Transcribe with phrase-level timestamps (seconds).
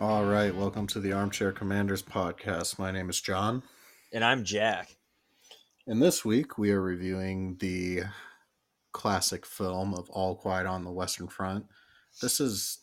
[0.00, 2.78] All right, welcome to the Armchair Commanders podcast.
[2.78, 3.62] My name is Jon.
[4.14, 4.96] And I'm Jack.
[5.86, 8.04] And this week we are reviewing the
[8.92, 11.66] classic film of All Quiet on the Western Front.
[12.22, 12.78] This is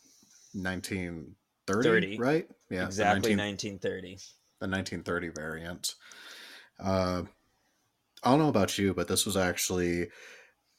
[0.52, 2.18] 1930, 30.
[2.18, 2.48] right?
[2.70, 4.08] Yeah, exactly 19, 1930.
[4.60, 5.94] The 1930 variant.
[6.78, 7.22] Uh,
[8.22, 10.06] I don't know about you, but this was actually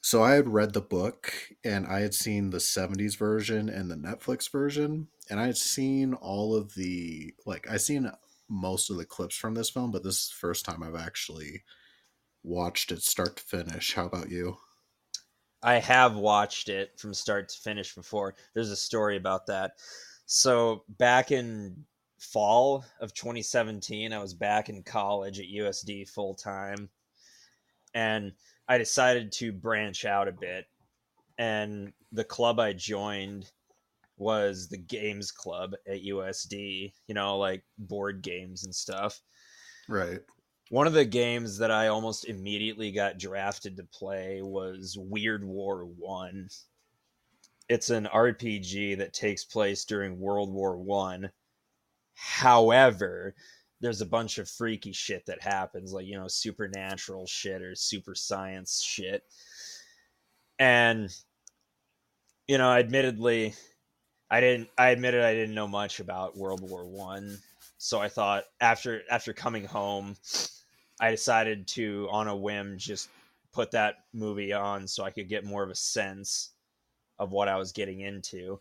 [0.01, 3.95] so I had read the book and I had seen the 70s version and the
[3.95, 8.11] Netflix version and I had seen all of the like I seen
[8.49, 11.63] most of the clips from this film, but this is the first time I've actually
[12.43, 13.93] watched it start to finish.
[13.93, 14.57] How about you?
[15.61, 18.35] I have watched it from start to finish before.
[18.53, 19.73] There's a story about that.
[20.25, 21.85] So back in
[22.19, 26.89] fall of 2017, I was back in college at USD full time,
[27.93, 28.33] and
[28.69, 30.65] I decided to branch out a bit.
[31.39, 33.51] And the club I joined
[34.17, 39.19] was the games club at USD, you know, like board games and stuff.
[39.87, 40.19] Right.
[40.69, 45.85] One of the games that I almost immediately got drafted to play was Weird War
[45.85, 46.47] 1.
[47.69, 51.31] It's an RPG that takes place during World War 1.
[52.13, 53.33] However,
[53.81, 58.15] there's a bunch of freaky shit that happens like, you know, supernatural shit or super
[58.15, 59.23] science shit.
[60.59, 61.09] And
[62.49, 63.53] you know, admittedly,
[64.31, 64.69] I didn't.
[64.75, 67.37] I admitted I didn't know much about World War One,
[67.77, 70.17] so I thought after after coming home,
[70.99, 73.09] I decided to on a whim just
[73.53, 76.53] put that movie on so I could get more of a sense
[77.19, 78.59] of what I was getting into.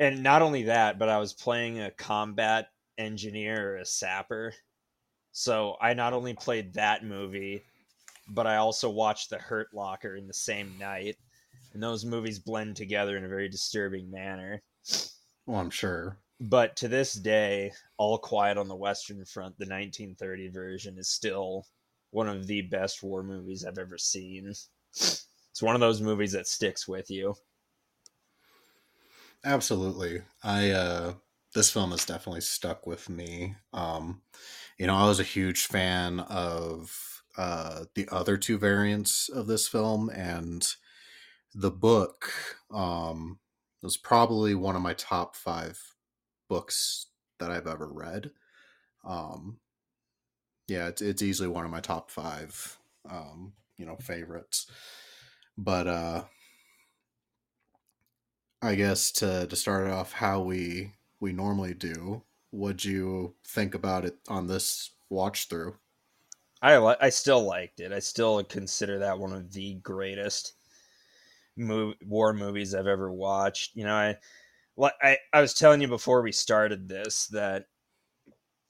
[0.00, 4.54] And not only that, but I was playing a combat engineer or a sapper.
[5.32, 7.64] So I not only played that movie,
[8.28, 11.16] but I also watched The Hurt Locker in the same night
[11.72, 14.62] and those movies blend together in a very disturbing manner.
[15.46, 16.18] Well, I'm sure.
[16.40, 21.66] But to this day, All Quiet on the Western Front, the 1930 version, is still
[22.10, 24.46] one of the best war movies I've ever seen.
[24.46, 25.28] It's
[25.60, 27.36] one of those movies that sticks with you.
[29.44, 30.22] Absolutely.
[30.42, 31.14] I uh
[31.56, 33.56] this film has definitely stuck with me.
[33.72, 34.22] Um
[34.78, 39.66] you know, I was a huge fan of uh the other two variants of this
[39.66, 40.76] film and
[41.56, 42.30] the book
[42.70, 43.38] um,
[43.82, 45.94] was probably one of my top five
[46.48, 47.06] books
[47.38, 48.30] that I've ever read.
[49.04, 49.58] Um,
[50.68, 52.78] yeah, it's, it's easily one of my top five,
[53.08, 54.70] um, you know, favorites.
[55.56, 56.24] But uh,
[58.60, 64.04] I guess to to start off how we we normally do, what'd you think about
[64.04, 65.78] it on this watch through?
[66.62, 67.92] I li- I still liked it.
[67.92, 70.54] I still consider that one of the greatest
[71.56, 73.76] movie, war movies I've ever watched.
[73.76, 74.16] You know, I,
[75.02, 77.66] I I was telling you before we started this that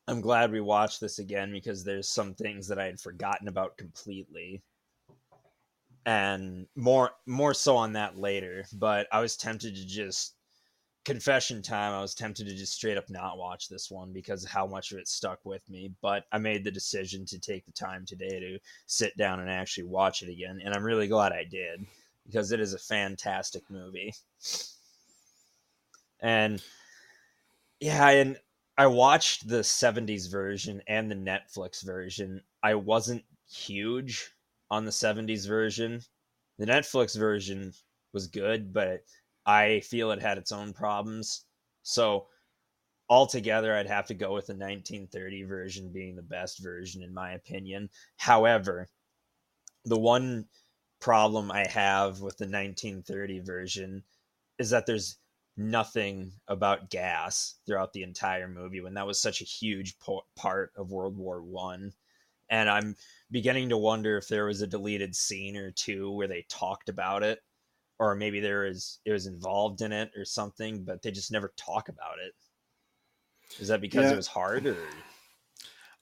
[0.09, 3.77] I'm glad we watched this again because there's some things that I had forgotten about
[3.77, 4.63] completely.
[6.05, 10.36] And more more so on that later, but I was tempted to just
[11.07, 14.67] confession time, I was tempted to just straight up not watch this one because how
[14.67, 15.93] much of it stuck with me.
[16.03, 19.85] But I made the decision to take the time today to sit down and actually
[19.85, 20.61] watch it again.
[20.65, 21.87] And I'm really glad I did
[22.27, 24.15] because it is a fantastic movie.
[26.19, 26.61] And
[27.79, 28.37] yeah, and
[28.77, 32.43] I watched the 70s version and the Netflix version.
[32.65, 34.33] I wasn't huge
[34.73, 36.01] on the 70s version.
[36.59, 37.75] The Netflix version
[38.13, 39.05] was good, but
[39.47, 41.45] I feel it had its own problems.
[41.83, 42.27] So
[43.09, 47.33] altogether, I'd have to go with the 1930 version being the best version, in my
[47.33, 47.91] opinion.
[48.17, 48.89] However,
[49.85, 50.49] the one
[51.01, 54.03] problem I have with the 1930 version
[54.59, 55.19] is that there's
[55.57, 60.73] nothing about gas throughout the entire movie when that was such a huge po- part
[60.77, 61.93] of World War 1
[62.49, 62.97] and I'm
[63.31, 67.23] beginning to wonder if there was a deleted scene or two where they talked about
[67.23, 67.41] it
[67.99, 71.53] or maybe there is it was involved in it or something but they just never
[71.57, 72.33] talk about it
[73.61, 74.13] is that because yeah.
[74.13, 74.77] it was hard or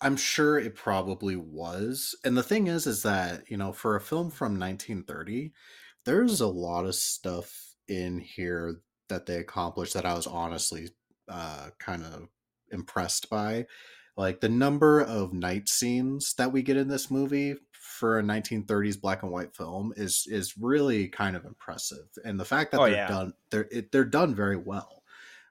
[0.00, 2.14] I'm sure it probably was.
[2.24, 5.52] And the thing is, is that, you know, for a film from 1930,
[6.04, 10.90] there's a lot of stuff in here that they accomplished that I was honestly
[11.28, 12.28] uh, kind of
[12.70, 13.64] impressed by.
[14.16, 17.54] Like the number of night scenes that we get in this movie
[17.94, 22.44] for a 1930s black and white film is is really kind of impressive, and the
[22.44, 23.08] fact that oh, they're yeah.
[23.08, 25.02] done they're it, they're done very well.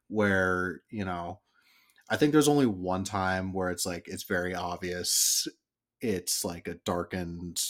[0.09, 1.39] Where you know
[2.09, 5.47] I think there's only one time where it's like it's very obvious
[6.01, 7.61] it's like a darkened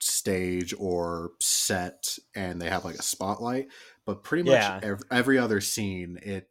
[0.00, 3.68] stage or set and they have like a spotlight
[4.04, 4.78] but pretty much yeah.
[4.82, 6.50] every, every, other scene it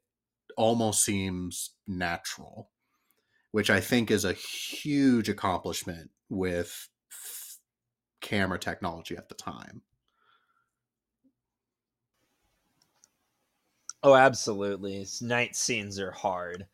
[0.58, 2.70] almost seems natural,
[3.52, 6.90] which I think is a huge accomplishment with
[8.24, 9.84] camera technology at the time.
[14.02, 15.06] Oh, absolutely.
[15.20, 16.68] Night scenes are hard.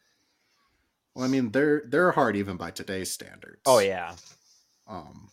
[1.13, 3.63] Well, I mean, they're they're hard even by today's standards.
[3.65, 4.15] Oh yeah.
[4.87, 5.31] Um,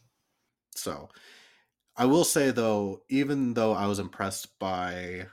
[0.76, 1.10] so
[1.96, 5.28] I will say though, even though I was impressed by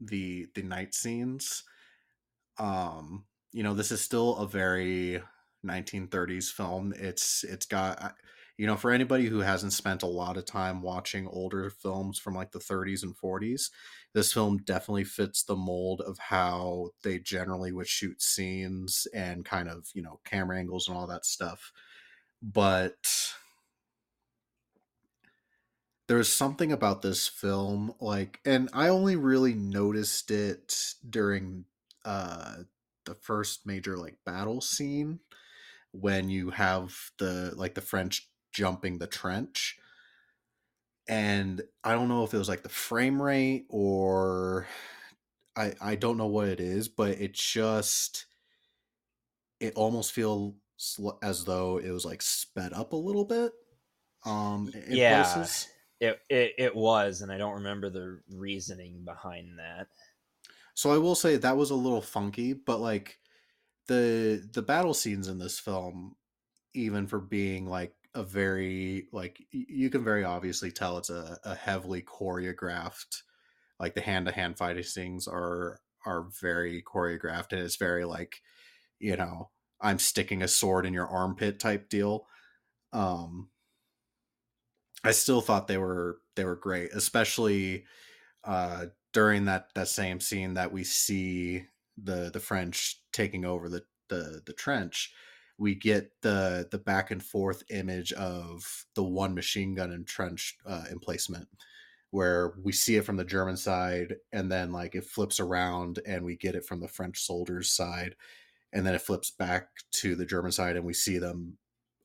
[0.00, 1.64] the the night scenes,
[2.58, 5.22] um, you know, this is still a very
[5.62, 6.94] 1930s film.
[6.96, 8.16] It's it's got
[8.56, 12.34] you know, for anybody who hasn't spent a lot of time watching older films from
[12.34, 13.70] like the 30s and 40s,
[14.14, 19.68] this film definitely fits the mold of how they generally would shoot scenes and kind
[19.68, 21.72] of, you know, camera angles and all that stuff.
[22.42, 23.34] But
[26.08, 31.64] there's something about this film like and I only really noticed it during
[32.04, 32.58] uh
[33.04, 35.20] the first major like battle scene
[35.92, 39.78] when you have the like the French jumping the trench.
[41.08, 44.66] And I don't know if it was like the frame rate or
[45.54, 48.24] I I don't know what it is, but it just
[49.60, 50.54] it almost feels
[51.22, 53.52] as though it was like sped up a little bit.
[54.24, 55.22] Um yeah.
[55.22, 55.68] Places.
[56.00, 59.88] It, it it was and I don't remember the reasoning behind that.
[60.74, 63.18] So I will say that was a little funky, but like
[63.86, 66.16] the the battle scenes in this film
[66.76, 71.54] even for being like a very like you can very obviously tell it's a, a
[71.54, 73.22] heavily choreographed
[73.78, 78.40] like the hand-to-hand fighting scenes are are very choreographed and it's very like
[78.98, 79.50] you know
[79.82, 82.26] i'm sticking a sword in your armpit type deal
[82.94, 83.50] um
[85.04, 87.84] i still thought they were they were great especially
[88.44, 91.64] uh during that that same scene that we see
[92.02, 95.12] the the french taking over the the the trench
[95.58, 100.56] we get the the back and forth image of the one machine gun and trench
[100.66, 101.48] uh, emplacement
[102.10, 106.24] where we see it from the german side and then like it flips around and
[106.24, 108.14] we get it from the french soldiers side
[108.72, 111.56] and then it flips back to the german side and we see them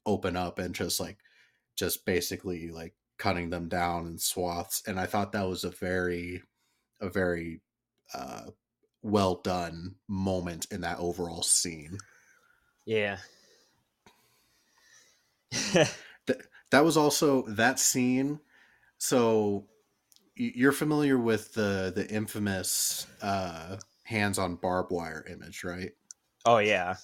[0.05, 1.17] open up and just like
[1.75, 6.41] just basically like cutting them down in swaths and i thought that was a very
[7.01, 7.61] a very
[8.13, 8.43] uh
[9.03, 11.97] well done moment in that overall scene.
[12.85, 13.17] Yeah
[15.73, 18.39] that, that was also that scene.
[18.97, 19.67] So
[20.35, 25.91] you're familiar with the the infamous uh, hands on barbed wire image, right?
[26.45, 26.95] Oh yeah.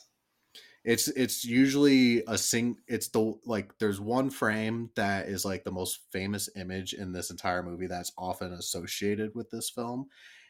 [0.83, 2.77] It's it's usually a sing.
[2.87, 7.29] It's the like there's one frame that is like the most famous image in this
[7.29, 10.07] entire movie that's often associated with this film,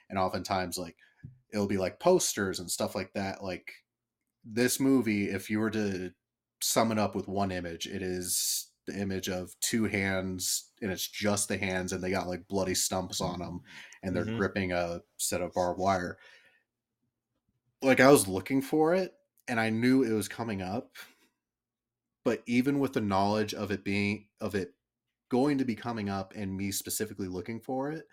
[0.09, 0.95] and oftentimes like
[1.51, 3.43] it'll be like posters and stuff like that.
[3.43, 3.73] Like
[4.45, 6.11] this movie, if you were to
[6.62, 11.07] sum it up with one image, it is the image of two hands and it's
[11.07, 13.62] just the hands and they got like bloody stumps on them
[14.01, 14.38] and they're mm-hmm.
[14.38, 16.18] gripping a set of barbed wire.
[17.81, 19.13] Like I was looking for it
[19.48, 20.95] and I knew it was coming up.
[22.24, 24.74] But even with the knowledge of it being of it
[25.29, 28.05] going to be coming up and me specifically looking for it,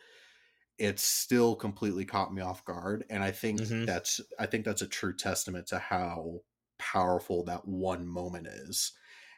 [0.78, 3.04] it still completely caught me off guard.
[3.10, 3.84] And I think mm-hmm.
[3.84, 6.40] that's I think that's a true testament to how
[6.78, 8.92] powerful that one moment is.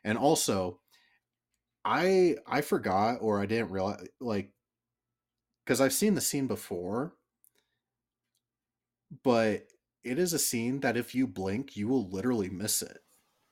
[0.04, 0.80] And also,
[1.84, 4.52] I I forgot or I didn't realize like
[5.64, 7.14] because I've seen the scene before,
[9.24, 9.66] but
[10.04, 12.98] it is a scene that if you blink, you will literally miss it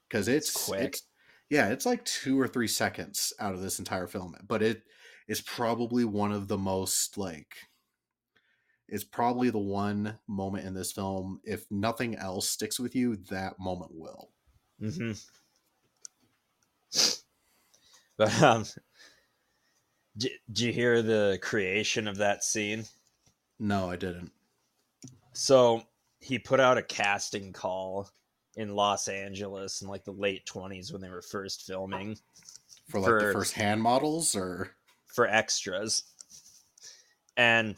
[0.09, 0.95] because it's, it's quick.
[0.95, 1.03] It's,
[1.51, 4.83] yeah, it's like two or three seconds out of this entire film, but it
[5.29, 7.57] is probably one of the most like
[8.89, 11.41] is probably the one moment in this film.
[11.45, 14.31] If nothing else sticks with you, that moment will.
[14.81, 15.13] Mm-hmm.
[18.17, 18.65] But um,
[20.17, 22.85] did, did you hear the creation of that scene?
[23.59, 24.31] No, I didn't.
[25.33, 25.83] So
[26.21, 28.09] he put out a casting call
[28.57, 32.17] in Los Angeles in like the late twenties when they were first filming.
[32.89, 34.71] For like for, the first hand models or
[35.07, 36.05] for extras.
[37.37, 37.75] And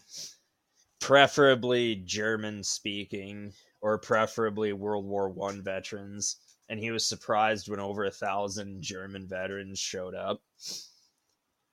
[1.01, 6.37] preferably German speaking or preferably World War One veterans.
[6.69, 10.43] And he was surprised when over a thousand German veterans showed up.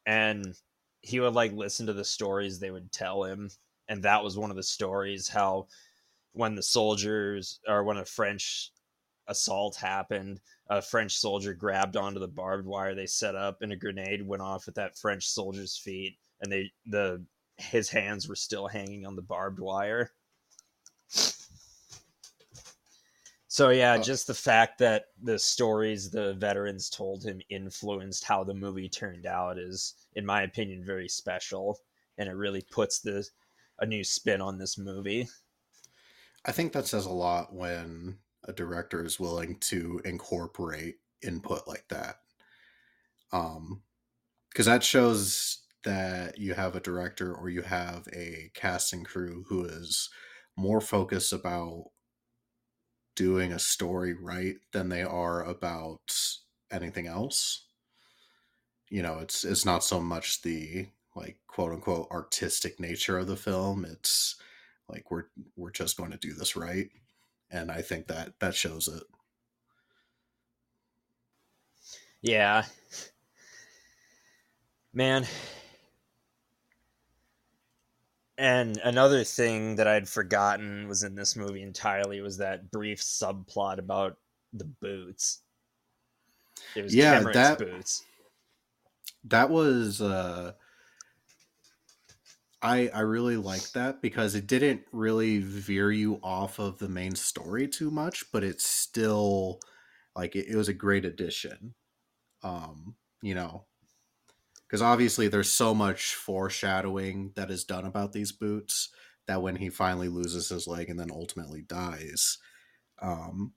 [0.06, 0.56] And
[1.01, 3.50] he would like listen to the stories they would tell him.
[3.88, 5.68] And that was one of the stories how
[6.34, 8.72] when the soldiers or when a French
[9.27, 13.75] assault happened, a French soldier grabbed onto the barbed wire they set up and a
[13.75, 17.24] grenade went off at that French soldier's feet and they the
[17.63, 20.12] his hands were still hanging on the barbed wire.
[23.48, 28.43] So yeah, uh, just the fact that the stories the veterans told him influenced how
[28.43, 31.77] the movie turned out is, in my opinion, very special,
[32.17, 33.24] and it really puts the
[33.79, 35.27] a new spin on this movie.
[36.46, 41.86] I think that says a lot when a director is willing to incorporate input like
[41.89, 42.15] that.
[43.32, 43.84] Um,
[44.50, 49.66] because that shows that you have a director or you have a casting crew who
[49.66, 50.10] is
[50.56, 51.86] more focused about
[53.16, 56.16] doing a story right than they are about
[56.72, 57.66] anything else.
[58.90, 63.36] You know, it's it's not so much the like quote unquote artistic nature of the
[63.36, 63.86] film.
[63.86, 64.36] It's
[64.90, 65.25] like we're
[65.56, 66.90] we're just going to do this right.
[67.52, 69.04] And I think that that shows it.
[72.22, 72.63] Yeah.
[74.94, 75.25] Man,
[78.38, 83.78] and another thing that I'd forgotten was in this movie entirely was that brief subplot
[83.78, 84.18] about
[84.54, 85.42] the boots.
[86.75, 88.04] It was yeah, that boots.
[89.25, 90.54] That was uh
[92.62, 97.13] I I really liked that because it didn't really veer you off of the main
[97.13, 99.60] story too much, but it's still
[100.16, 101.75] like it, it was a great addition.
[102.42, 103.66] Um, you know,
[104.74, 108.89] because obviously there's so much foreshadowing that is done about these boots
[109.27, 112.39] that when he finally loses his leg and then ultimately dies
[113.00, 113.53] um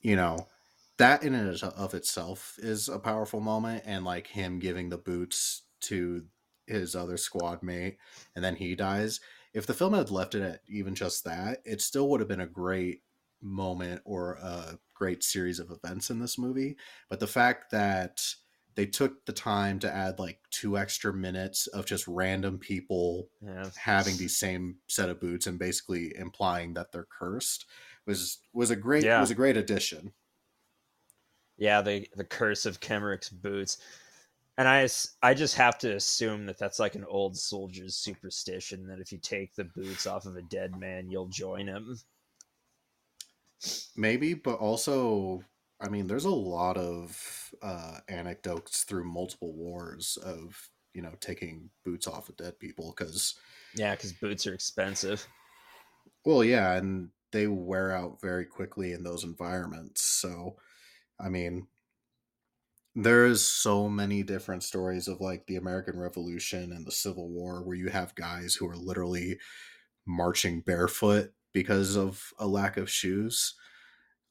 [0.00, 0.48] you know
[0.98, 5.66] that in and of itself is a powerful moment and like him giving the boots
[5.80, 6.24] to
[6.66, 7.96] his other squad mate
[8.34, 9.20] and then he dies.
[9.54, 12.40] If the film had left it at even just that it still would have been
[12.40, 13.02] a great
[13.40, 16.76] moment or a great series of events in this movie.
[17.10, 18.20] But the fact that
[18.74, 23.68] they took the time to add like two extra minutes of just random people yeah.
[23.76, 27.66] having these same set of boots and basically implying that they're cursed
[28.06, 29.20] was was a great yeah.
[29.20, 30.12] was a great addition.
[31.58, 33.78] Yeah, the the curse of Kemmerich's boots.
[34.58, 34.86] And I,
[35.22, 39.18] I just have to assume that that's like an old soldier's superstition that if you
[39.18, 41.98] take the boots off of a dead man, you'll join him.
[43.96, 45.42] Maybe, but also
[45.82, 51.70] I mean, there's a lot of uh, anecdotes through multiple wars of you know taking
[51.84, 53.34] boots off of dead people because
[53.74, 55.26] yeah, because boots are expensive.
[56.24, 60.04] Well, yeah, and they wear out very quickly in those environments.
[60.04, 60.56] So,
[61.18, 61.66] I mean,
[62.94, 67.76] there's so many different stories of like the American Revolution and the Civil War where
[67.76, 69.38] you have guys who are literally
[70.06, 73.54] marching barefoot because of a lack of shoes.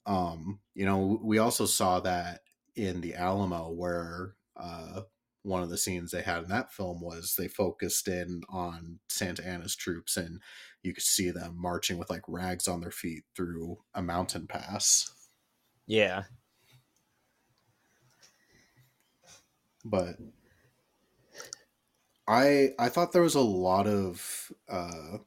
[0.05, 2.41] Um, you know, we also saw that
[2.75, 5.01] in the Alamo where uh,
[5.43, 9.45] one of the scenes they had in that film was they focused in on Santa
[9.45, 10.41] Anna's troops and
[10.83, 15.11] you could see them marching with like rags on their feet through a mountain pass.
[15.87, 16.23] Yeah.
[19.83, 20.17] But
[22.27, 25.17] I I thought there was a lot of uh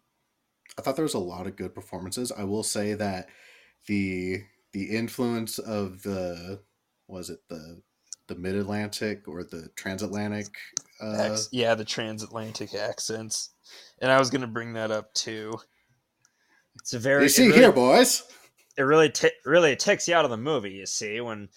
[0.79, 2.33] I thought there was a lot of good performances.
[2.33, 3.29] I will say that
[3.87, 6.61] the the influence of the
[7.07, 7.81] was it the
[8.27, 10.49] the mid Atlantic or the transatlantic?
[11.01, 11.39] Uh...
[11.53, 13.51] yeah, the transatlantic accents,
[14.03, 15.55] and I was going to bring that up too.
[16.81, 18.25] It's a very you see really, here, boys.
[18.77, 20.73] It really t- really takes you out of the movie.
[20.73, 21.49] You see when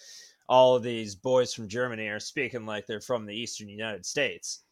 [0.48, 4.62] all of these boys from Germany are speaking like they're from the eastern United States.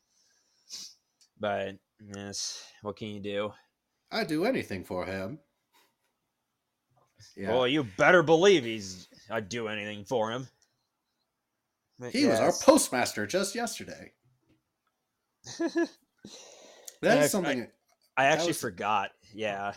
[1.41, 1.75] But
[2.15, 3.53] yes, what can you do?
[4.13, 5.41] I'd do anything for him.
[7.37, 7.53] Yeah.
[7.53, 9.09] Well, you better believe he's.
[9.31, 10.49] I'd do anything for him.
[11.99, 12.41] But he yes.
[12.41, 14.13] was our postmaster just yesterday.
[17.03, 17.67] that is something.
[18.17, 19.11] I, I actually was, forgot.
[19.35, 19.73] Yeah.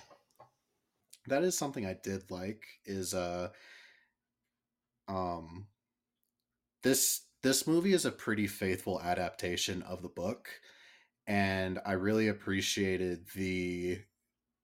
[1.27, 2.63] That is something I did like.
[2.85, 3.49] Is uh,
[5.07, 5.67] um,
[6.83, 10.49] this this movie is a pretty faithful adaptation of the book,
[11.27, 13.99] and I really appreciated the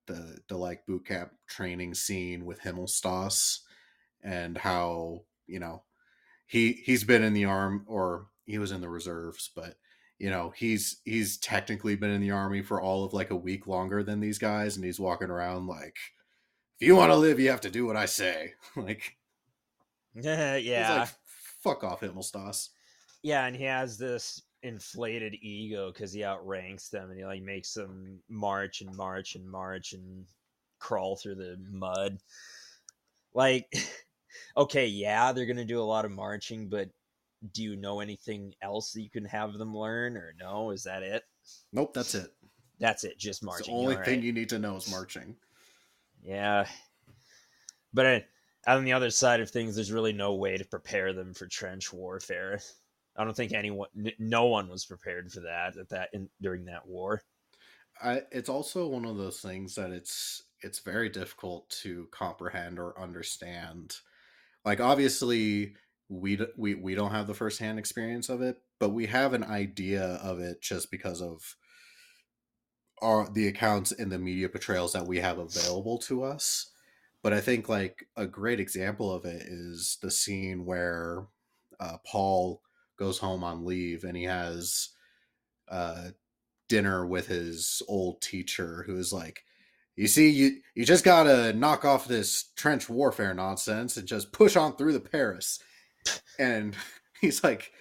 [0.07, 3.59] the the like boot camp training scene with Himmelstoss
[4.23, 5.83] and how you know
[6.45, 9.75] he he's been in the arm or he was in the reserves but
[10.19, 13.67] you know he's he's technically been in the army for all of like a week
[13.67, 15.97] longer than these guys and he's walking around like
[16.79, 18.53] if you want to live you have to do what i say.
[18.75, 19.15] Like
[20.15, 20.55] yeah.
[20.55, 21.09] yeah like,
[21.61, 22.69] fuck off Himmelstoss.
[23.23, 27.73] Yeah and he has this inflated ego because he outranks them and he like makes
[27.73, 30.25] them march and march and march and
[30.79, 32.17] crawl through the mud.
[33.33, 33.67] Like,
[34.57, 36.89] okay, yeah, they're gonna do a lot of marching, but
[37.53, 40.71] do you know anything else that you can have them learn, or no?
[40.71, 41.23] Is that it?
[41.71, 42.33] Nope, that's it.
[42.79, 43.17] That's it.
[43.19, 43.73] Just marching.
[43.73, 44.23] the only All thing right.
[44.23, 45.35] you need to know is marching.
[46.23, 46.65] Yeah,
[47.93, 48.19] but uh,
[48.67, 51.93] on the other side of things, there's really no way to prepare them for trench
[51.93, 52.59] warfare.
[53.17, 56.87] I don't think anyone, no one was prepared for that at that in, during that
[56.87, 57.23] war.
[58.01, 62.99] I, it's also one of those things that it's it's very difficult to comprehend or
[62.99, 63.95] understand.
[64.65, 65.75] Like obviously,
[66.09, 70.03] we we we don't have the firsthand experience of it, but we have an idea
[70.03, 71.55] of it just because of
[73.01, 76.71] our the accounts and the media portrayals that we have available to us.
[77.23, 81.27] But I think like a great example of it is the scene where
[81.79, 82.61] uh, Paul
[82.97, 84.89] goes home on leave and he has
[85.69, 86.09] uh,
[86.69, 89.43] dinner with his old teacher who is like,
[89.95, 94.55] you see, you you just gotta knock off this trench warfare nonsense and just push
[94.55, 95.59] on through the Paris.
[96.37, 96.75] And
[97.21, 97.71] he's like,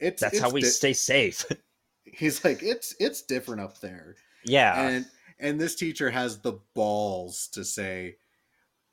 [0.00, 1.44] "It's that's it's how we di- stay safe."
[2.04, 5.06] he's like, "It's it's different up there." Yeah, and
[5.38, 8.16] and this teacher has the balls to say,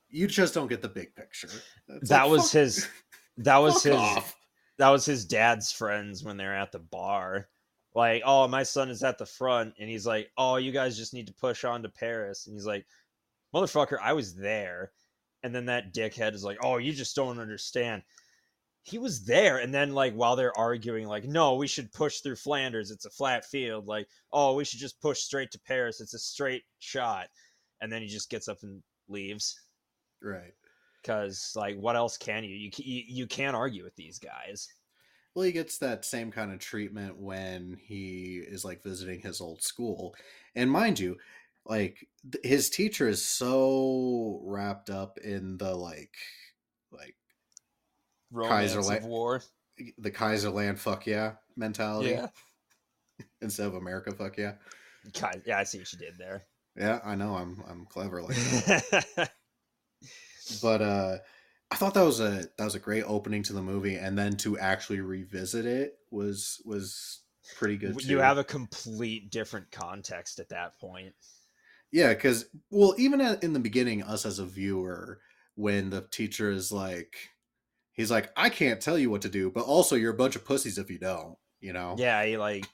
[0.10, 1.50] "You just don't get the big picture."
[1.88, 2.88] That like, was his.
[3.38, 3.96] That was his.
[3.96, 4.36] Off.
[4.78, 7.48] That was his dad's friends when they're at the bar
[7.98, 11.16] like, oh, my son is at the front, and he's like, oh, you guys just
[11.16, 12.86] need to push on to Paris, and he's like,
[13.56, 14.92] motherfucker, I was there,
[15.42, 18.04] and then that dickhead is like, oh, you just don't understand.
[18.84, 22.36] He was there, and then like while they're arguing, like, no, we should push through
[22.36, 23.88] Flanders, it's a flat field.
[23.88, 27.30] Like, oh, we should just push straight to Paris, it's a straight shot,
[27.82, 29.60] and then he just gets up and leaves.
[30.22, 30.54] Right.
[31.08, 32.54] Because like, what else can you?
[32.54, 34.68] You you, can't argue with these guys.
[35.34, 39.62] Well, he gets that same kind of treatment when he is like visiting his old
[39.62, 40.16] school.
[40.54, 41.16] And mind you,
[41.66, 42.06] like
[42.44, 46.16] his teacher is so wrapped up in the like
[46.92, 47.16] like
[48.30, 49.42] Romance Kaiserland war.
[49.98, 52.10] The Kaiserland fuck yeah mentality.
[52.10, 52.28] Yeah.
[53.41, 54.56] Instead of America fuck yeah.
[55.46, 56.43] Yeah, I see what you did there.
[56.76, 59.32] Yeah, I know I'm I'm clever like that.
[60.62, 61.18] but uh
[61.70, 64.38] I thought that was a that was a great opening to the movie, and then
[64.38, 67.22] to actually revisit it was was
[67.58, 68.00] pretty good.
[68.00, 68.08] Too.
[68.08, 71.14] You have a complete different context at that point.
[71.92, 75.20] Yeah, because well, even at, in the beginning, us as a viewer,
[75.56, 77.16] when the teacher is like,
[77.92, 80.46] he's like, I can't tell you what to do, but also you're a bunch of
[80.46, 81.38] pussies if you don't.
[81.60, 81.96] You know?
[81.98, 82.68] Yeah, he like,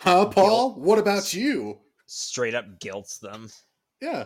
[0.00, 0.70] huh, Paul?
[0.74, 1.78] Guilt, what about you?
[2.06, 3.48] Straight up guilts them.
[4.00, 4.24] Yeah,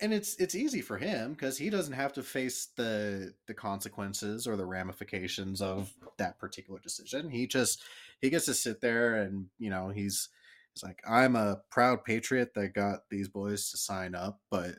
[0.00, 4.46] and it's it's easy for him because he doesn't have to face the the consequences
[4.46, 7.30] or the ramifications of that particular decision.
[7.30, 7.82] He just
[8.20, 10.28] he gets to sit there and you know he's
[10.72, 14.74] he's like i'm a proud patriot that got these boys to sign up but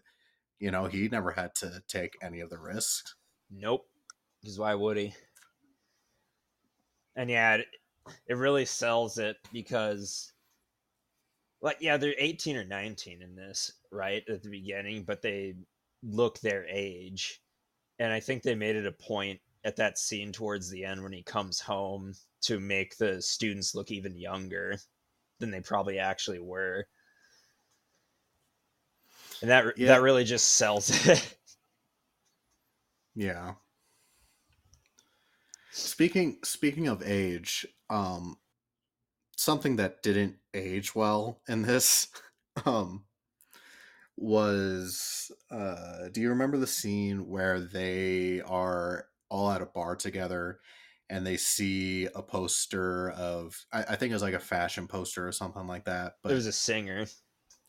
[0.60, 3.16] you know he never had to take any of the risks.
[3.52, 3.88] Nope.
[4.42, 5.14] Because why would he?
[7.16, 7.68] And yeah it,
[8.28, 10.32] it really sells it because
[11.62, 15.54] like yeah they're 18 or 19 in this right at the beginning but they
[16.04, 17.42] look their age
[18.00, 21.12] and i think they made it a point at that scene towards the end when
[21.12, 24.78] he comes home to make the students look even younger
[25.40, 26.88] than they probably actually were.
[29.42, 29.88] And that yeah.
[29.88, 31.36] that really just sells it.
[33.20, 33.54] Yeah.
[35.72, 38.38] Speaking speaking of age um
[39.36, 42.10] something that didn't age well in this
[42.68, 43.06] um
[44.18, 50.60] was uh do you remember the scene where they are all at a bar together
[51.10, 55.28] and they see a poster of I, I think it was like a fashion poster
[55.28, 57.06] or something like that but it was a singer.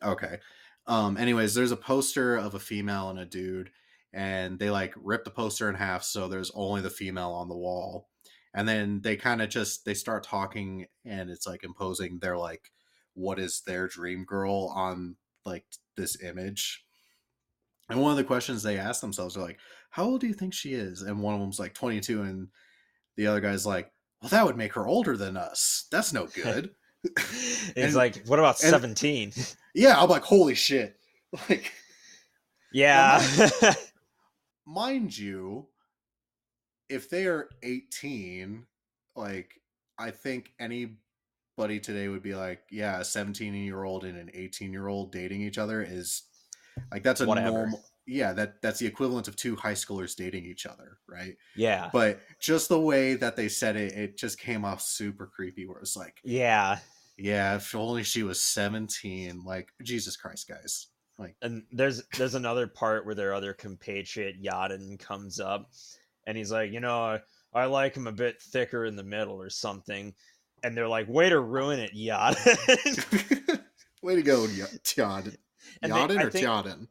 [0.02, 0.38] Okay.
[0.86, 3.70] Um anyways there's a poster of a female and a dude
[4.14, 7.56] and they like rip the poster in half so there's only the female on the
[7.56, 8.08] wall
[8.54, 12.72] and then they kind of just they start talking and it's like imposing their like
[13.12, 15.64] what is their dream girl on like
[15.96, 16.84] this image.
[17.90, 19.58] And one of the questions they ask themselves are like
[19.90, 21.02] how old do you think she is?
[21.02, 22.48] And one of them's like 22 and
[23.16, 25.86] the other guy's like well that would make her older than us.
[25.90, 26.70] That's no good.
[27.74, 29.32] He's like what about 17
[29.74, 30.96] yeah i'm like holy shit.
[31.50, 31.72] Like
[32.72, 33.22] yeah.
[34.66, 35.66] mind you
[36.88, 38.64] if they are 18
[39.14, 39.52] like
[39.98, 40.52] i think
[41.58, 45.10] anybody today would be like yeah a 17 year old and an 18 year old
[45.10, 46.22] dating each other is
[46.92, 47.50] like that's a Whatever.
[47.50, 51.90] normal yeah that that's the equivalent of two high schoolers dating each other right yeah
[51.92, 55.80] but just the way that they said it it just came off super creepy where
[55.80, 56.78] it's like yeah
[57.16, 60.86] yeah if only she was 17 like jesus christ guys
[61.18, 65.68] like and there's there's another part where their other compatriot Yadin comes up
[66.28, 67.20] and he's like, you know, I,
[67.54, 70.12] I like him a bit thicker in the middle or something.
[70.62, 73.60] And they're like, way to ruin it, Yadin.
[74.02, 75.36] way to go, Tjodin.
[75.84, 76.88] Yadin or Tjodin?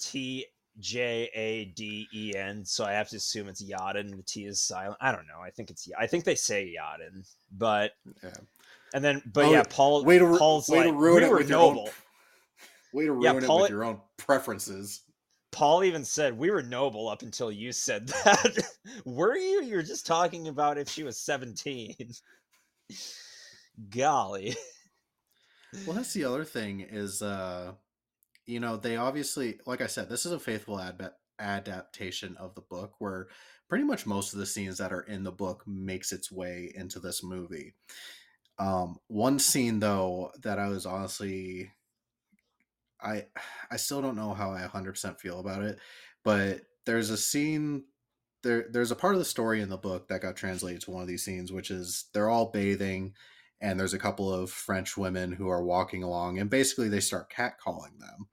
[0.00, 0.46] T
[0.78, 4.00] J A D E N, so I have to assume it's Yaden.
[4.00, 4.96] And the T is silent.
[5.00, 5.40] I don't know.
[5.42, 8.30] I think it's I think they say Yaden, but Yeah.
[8.94, 11.30] and then but Oh, yeah, Paul Way to Paul's way like to ruin we it
[11.30, 11.86] were with your noble.
[11.86, 11.90] own.
[12.92, 15.02] Way to ruin Yeah, it with your own preferences.
[15.50, 18.58] Paul even said we were noble up until you said that.
[19.04, 19.62] were you?
[19.62, 21.94] You were just talking about if she was seventeen.
[23.90, 24.56] Golly.
[25.84, 27.72] Well, that's the other thing is, uh,
[28.46, 32.62] you know, they obviously, like I said, this is a faithful ad- adaptation of the
[32.62, 33.28] book where
[33.68, 37.00] pretty much most of the scenes that are in the book makes its way into
[37.00, 37.74] this movie.
[38.58, 41.72] Um, one scene though that I was honestly,
[43.00, 43.26] I,
[43.70, 45.78] I still don't know how I 100% feel about it,
[46.24, 47.84] but there's a scene
[48.42, 51.02] there there's a part of the story in the book that got translated to one
[51.02, 53.14] of these scenes which is they're all bathing
[53.60, 57.32] and there's a couple of French women who are walking along, and basically they start
[57.32, 58.28] catcalling them.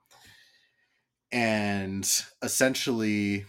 [1.31, 2.07] And
[2.43, 3.45] essentially,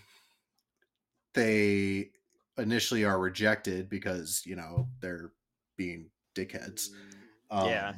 [1.34, 2.10] they
[2.56, 5.32] initially are rejected because you know they're
[5.76, 6.88] being dickheads.
[7.50, 7.92] Um, Yeah.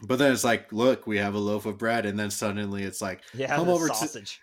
[0.00, 3.02] But then it's like, look, we have a loaf of bread, and then suddenly it's
[3.02, 4.40] like, Yeah, Come over to- sausage.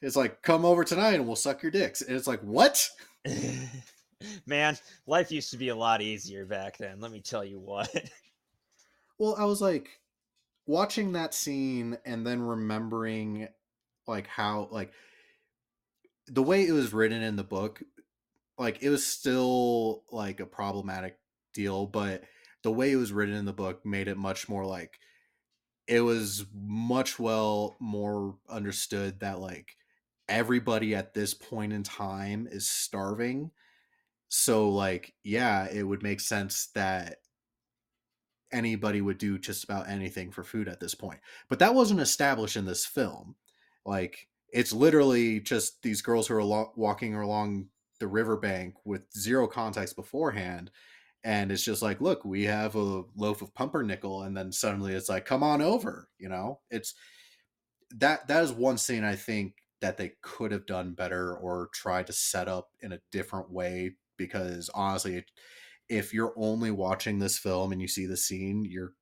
[0.00, 2.02] It's like, come over tonight and we'll suck your dicks.
[2.02, 2.88] And it's like, what?
[4.46, 7.00] Man, life used to be a lot easier back then.
[7.00, 7.90] Let me tell you what.
[9.20, 9.88] Well, I was like
[10.64, 13.48] watching that scene and then remembering
[14.06, 14.92] like how like
[16.28, 17.82] the way it was written in the book,
[18.58, 21.18] like it was still like a problematic
[21.52, 22.22] deal, but
[22.62, 25.00] the way it was written in the book made it much more like
[25.88, 29.74] it was much well more understood that like
[30.28, 33.50] everybody at this point in time is starving.
[34.28, 37.16] So like yeah, it would make sense that
[38.52, 41.20] anybody would do just about anything for food at this point.
[41.48, 43.36] But that wasn't established in this film.
[43.84, 47.66] Like it's literally just these girls who are lo- walking along
[48.00, 50.70] the riverbank with zero context beforehand
[51.24, 55.08] and it's just like look we have a loaf of pumpernickel and then suddenly it's
[55.08, 56.94] like come on over you know it's
[57.96, 62.06] that that is one scene i think that they could have done better or tried
[62.06, 65.24] to set up in a different way because honestly
[65.88, 68.92] if you're only watching this film and you see the scene you're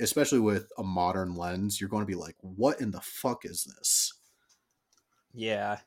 [0.00, 3.64] especially with a modern lens you're going to be like what in the fuck is
[3.64, 4.12] this
[5.36, 5.78] yeah.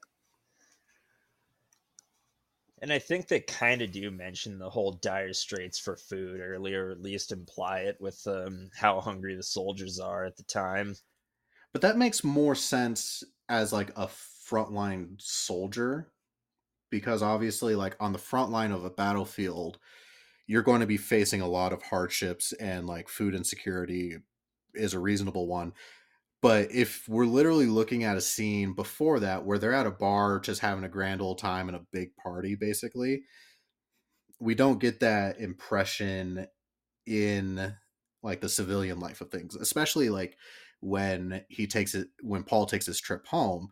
[2.81, 6.87] And I think they kind of do mention the whole dire straits for food earlier,
[6.87, 10.95] or at least imply it with um, how hungry the soldiers are at the time.
[11.73, 14.07] but that makes more sense as like a
[14.49, 16.11] frontline soldier
[16.89, 19.77] because obviously like on the front line of a battlefield
[20.47, 24.17] you're going to be facing a lot of hardships and like food insecurity
[24.73, 25.73] is a reasonable one.
[26.41, 30.39] But if we're literally looking at a scene before that where they're at a bar
[30.39, 33.23] just having a grand old time and a big party basically
[34.39, 36.47] we don't get that impression
[37.05, 37.75] in
[38.23, 40.37] like the civilian life of things especially like
[40.79, 43.69] when he takes it when paul takes his trip home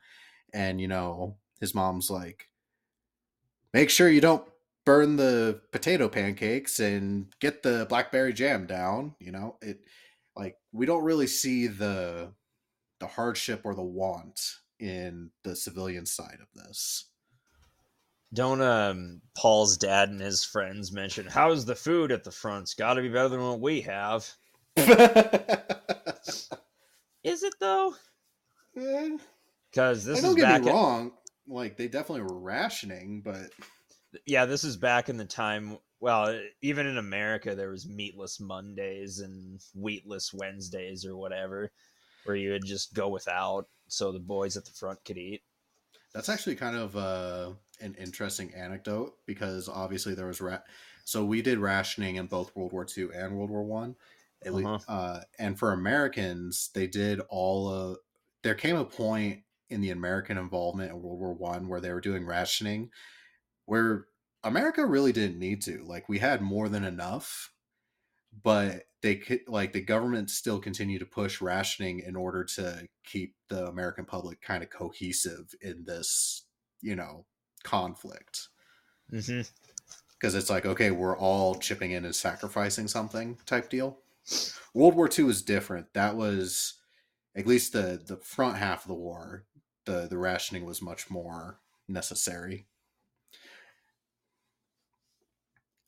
[0.54, 2.50] and you know his mom's like
[3.74, 4.48] make sure you don't
[4.86, 9.80] burn the potato pancakes and get the blackberry jam down you know it
[10.36, 12.32] like we don't really see the
[13.00, 14.40] the hardship or the want
[14.80, 17.06] in the civilian side of this
[18.34, 22.64] Don't um Paul's dad and his friends mention how's the food at the front?
[22.64, 24.30] It's got to be better than what we have.
[27.24, 27.94] Is it though?
[28.78, 29.18] Eh,
[29.78, 30.62] Because this don't is get back.
[30.64, 31.12] me At, wrong
[31.48, 33.52] like they definitely were rationing but
[34.26, 35.78] yeah, this is back in the time.
[36.00, 41.72] Well, even in America, there was meatless Mondays and wheatless Wednesdays or whatever,
[42.26, 45.42] where you would just go without, so the boys at the front could eat.
[46.14, 50.60] That's actually kind of uh, an interesting anecdote because obviously there was ra-
[51.04, 53.96] so we did rationing in both World War II and World War One,
[54.46, 54.80] Uh-huh.
[54.88, 57.98] uh, and for Americans, they did all of.
[58.44, 62.02] There came a point in the American involvement in World War One where they were
[62.02, 62.90] doing rationing,
[63.66, 64.06] where
[64.44, 65.84] America really didn't need to.
[65.86, 67.52] Like we had more than enough,
[68.44, 73.36] but they could like the government still continued to push rationing in order to keep
[73.50, 76.46] the American public kind of cohesive in this,
[76.82, 77.26] you know,
[77.64, 78.50] conflict.
[79.12, 79.42] Mm-hmm.
[80.14, 84.00] Because it's like, okay, we're all chipping in and sacrificing something type deal.
[84.74, 85.94] World War II is different.
[85.94, 86.74] That was
[87.36, 89.46] at least the the front half of the war.
[89.88, 92.68] The the rationing was much more necessary.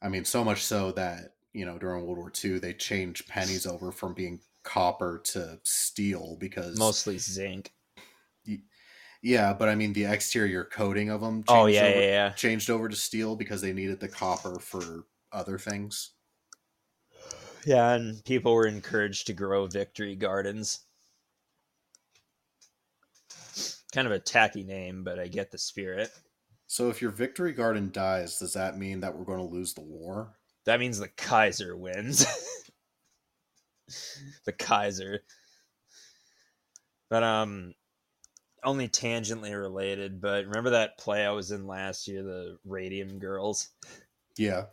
[0.02, 3.68] I mean, so much so that you know during World War II they changed pennies
[3.68, 7.74] over from being copper to steel because Mostly zinc.
[9.22, 11.44] Yeah, but I mean the exterior coating of them.
[11.50, 12.30] Oh yeah, over, yeah, yeah.
[12.30, 16.12] Changed over to steel because they needed the copper for other things.
[17.66, 20.86] Yeah, and people were encouraged to grow victory gardens.
[23.94, 26.12] Kind of a tacky name, but I get the spirit.
[26.68, 29.82] So if your victory garden dies, does that mean that we're going to lose the
[29.82, 30.36] war?
[30.66, 32.26] That means the Kaiser wins.
[34.46, 35.22] the Kaiser.
[37.10, 37.74] But um
[38.64, 43.70] only tangentially related, but remember that play I was in last year, the Radium Girls?
[44.38, 44.66] Yeah.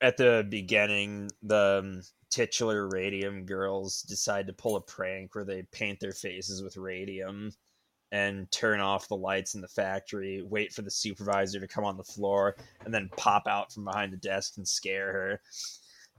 [0.00, 5.62] At the beginning, the um, titular Radium Girls decide to pull a prank where they
[5.72, 7.52] paint their faces with radium
[8.10, 11.96] and turn off the lights in the factory, wait for the supervisor to come on
[11.96, 15.40] the floor, and then pop out from behind the desk and scare her.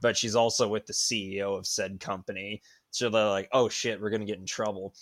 [0.00, 2.62] But she's also with the CEO of said company.
[2.90, 4.94] So they're like, oh shit, we're going to get in trouble.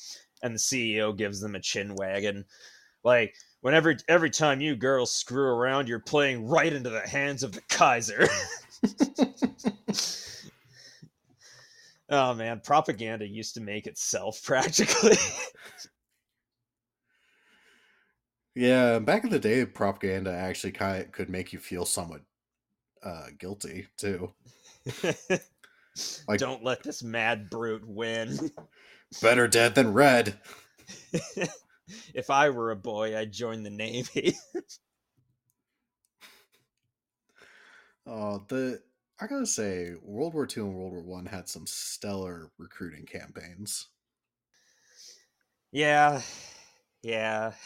[0.43, 2.45] And the CEO gives them a chin wagon.
[3.05, 7.53] Like, whenever every time you girls screw around, you're playing right into the hands of
[7.53, 8.29] the Kaiser.
[12.11, 15.17] oh man, propaganda used to make itself practically.
[18.55, 22.23] Yeah, back in the day, propaganda actually kind of could make you feel somewhat
[23.05, 24.33] uh, guilty too.
[26.29, 28.51] like, don't let this mad brute win.
[29.23, 30.41] Better dead than red.
[32.15, 34.37] if I were a boy, I'd join the navy.
[38.07, 38.83] oh, the
[39.21, 43.89] I gotta say, World War II and World War One had some stellar recruiting campaigns.
[45.73, 46.23] Yeah,
[47.03, 47.53] yeah.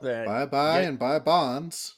[0.00, 1.96] Bye bye and buy bonds.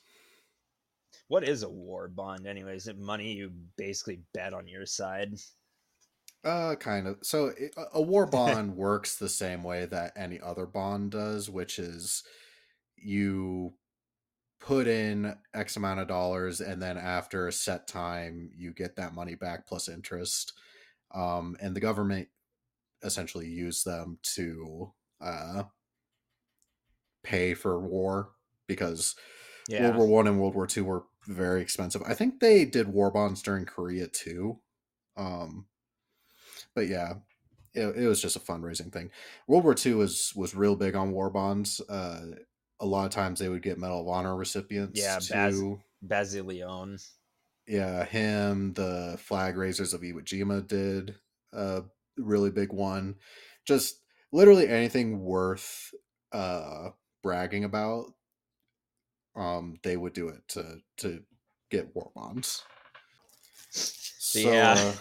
[1.28, 2.82] What is a war bond, anyways?
[2.82, 5.34] Is it money you basically bet on your side?
[6.44, 7.18] Uh, kind of.
[7.22, 7.53] So
[7.92, 12.22] a war bond works the same way that any other bond does, which is
[12.96, 13.74] you
[14.61, 19.14] put in X amount of dollars, and then after a set time, you get that
[19.14, 20.53] money back plus interest.
[21.14, 22.29] Um, and the government
[23.03, 25.64] essentially use them to uh,
[27.22, 28.31] pay for war
[28.66, 29.14] because
[29.68, 29.83] yeah.
[29.83, 32.03] World War One and World War Two were very expensive.
[32.07, 34.61] I think they did war bonds during Korea too.
[35.16, 35.66] Um,
[36.74, 37.14] but yeah,
[37.74, 39.11] it, it was just a fundraising thing.
[39.46, 41.81] World War II was was real big on war bonds.
[41.88, 42.26] Uh,
[42.81, 45.00] a lot of times they would get Medal of Honor recipients.
[45.00, 45.18] Yeah.
[45.31, 45.62] Baz-.
[47.66, 48.72] Yeah, him.
[48.74, 51.16] The flag raisers of Iwo Jima did
[51.52, 51.83] a
[52.16, 53.16] really big one.
[53.66, 54.00] Just
[54.33, 55.92] literally anything worth
[56.33, 56.90] uh
[57.22, 58.12] bragging about,
[59.35, 61.22] um, they would do it to to
[61.70, 62.64] get war bonds.
[63.70, 64.92] So, yeah, uh,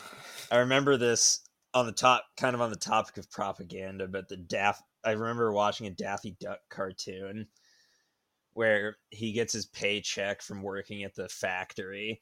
[0.51, 1.46] I remember this
[1.77, 4.81] on the top, kind of on the topic of propaganda, but the Daff.
[5.03, 7.47] I remember watching a Daffy Duck cartoon
[8.53, 12.21] where he gets his paycheck from working at the factory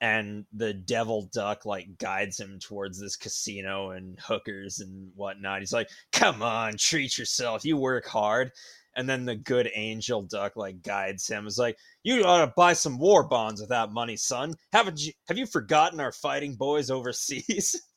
[0.00, 5.60] and the devil duck like guides him towards this casino and hookers and whatnot.
[5.60, 7.64] He's like, "Come on, treat yourself.
[7.64, 8.52] You work hard."
[8.94, 11.46] And then the good angel duck like guides him.
[11.46, 14.54] Is like, "You ought to buy some war bonds with that money, son.
[14.72, 15.12] Haven't you?
[15.28, 17.80] Have you forgotten our fighting boys overseas?"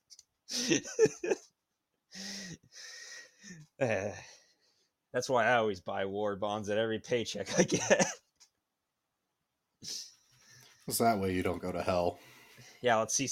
[3.79, 4.11] uh,
[5.13, 8.05] that's why I always buy war bonds at every paycheck I get.
[10.89, 12.19] So that way you don't go to hell.
[12.81, 13.29] Yeah, let's see.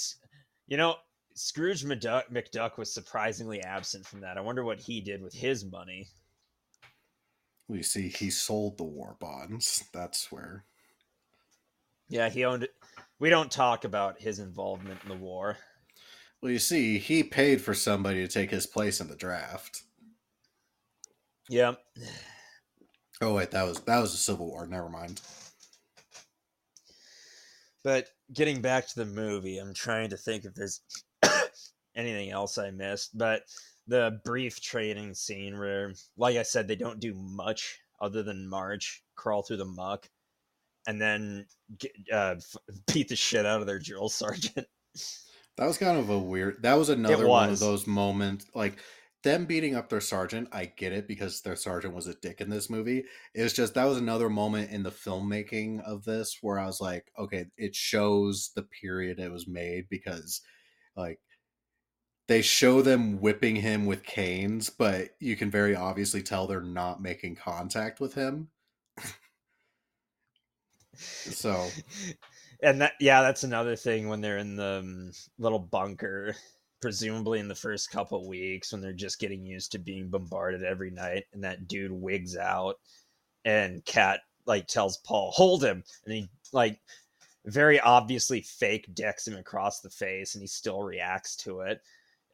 [0.68, 0.96] You know,
[1.34, 4.38] Scrooge McDuck, McDuck was surprisingly absent from that.
[4.38, 6.08] I wonder what he did with his money.
[7.68, 9.84] We see he sold the war bonds.
[9.92, 10.64] That's where.
[12.08, 12.74] Yeah, he owned it.
[13.18, 15.56] We don't talk about his involvement in the war.
[16.42, 19.82] Well, you see, he paid for somebody to take his place in the draft.
[21.48, 21.74] Yeah.
[23.20, 24.66] Oh wait, that was that was a civil war.
[24.66, 25.20] Never mind.
[27.82, 30.80] But getting back to the movie, I'm trying to think if there's
[31.96, 33.16] anything else I missed.
[33.16, 33.42] But
[33.86, 39.02] the brief training scene where, like I said, they don't do much other than march,
[39.16, 40.08] crawl through the muck,
[40.86, 41.46] and then
[41.78, 42.36] get, uh,
[42.92, 44.66] beat the shit out of their drill sergeant.
[45.56, 46.62] That was kind of a weird.
[46.62, 47.28] That was another was.
[47.28, 48.46] one of those moments.
[48.54, 48.78] Like
[49.22, 52.48] them beating up their sergeant, I get it because their sergeant was a dick in
[52.48, 53.04] this movie.
[53.34, 57.10] It's just that was another moment in the filmmaking of this where I was like,
[57.18, 60.40] okay, it shows the period it was made because
[60.96, 61.20] like
[62.28, 67.02] they show them whipping him with canes, but you can very obviously tell they're not
[67.02, 68.48] making contact with him.
[70.94, 71.68] so
[72.62, 76.34] and that yeah, that's another thing when they're in the um, little bunker
[76.80, 80.90] presumably in the first couple weeks when they're just getting used to being bombarded every
[80.90, 82.76] night and that dude wigs out
[83.44, 86.80] and Kat like tells paul hold him and he like
[87.46, 91.80] very obviously fake decks him across the face and he still reacts to it.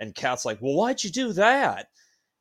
[0.00, 1.88] And Kat's like well why'd you do that?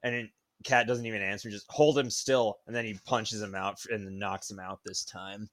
[0.03, 0.29] And
[0.63, 4.19] Kat doesn't even answer just hold him still and then he punches him out and
[4.19, 5.49] knocks him out this time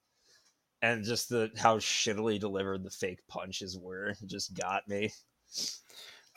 [0.83, 5.11] and just the how shittily delivered the fake punches were just got me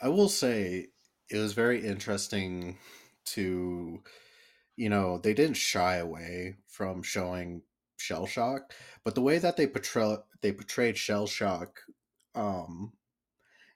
[0.00, 0.88] I will say
[1.30, 2.78] it was very interesting
[3.26, 4.02] to,
[4.76, 7.62] you know, they didn't shy away from showing
[7.96, 11.80] shell shock, but the way that they portray they portrayed shell shock,
[12.34, 12.92] um,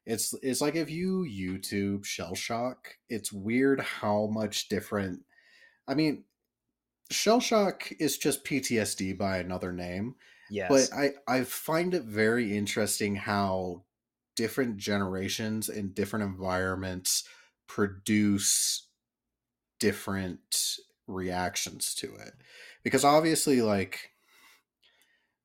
[0.04, 5.20] it's it's like if you YouTube shell shock, it's weird how much different.
[5.88, 6.24] I mean,
[7.11, 10.16] shell shock is just PTSD by another name.
[10.51, 13.85] Yes But I, I find it very interesting how
[14.37, 17.25] different generations and different environments
[17.67, 18.89] produce
[19.79, 22.35] different reactions to it.
[22.83, 24.13] Because obviously, like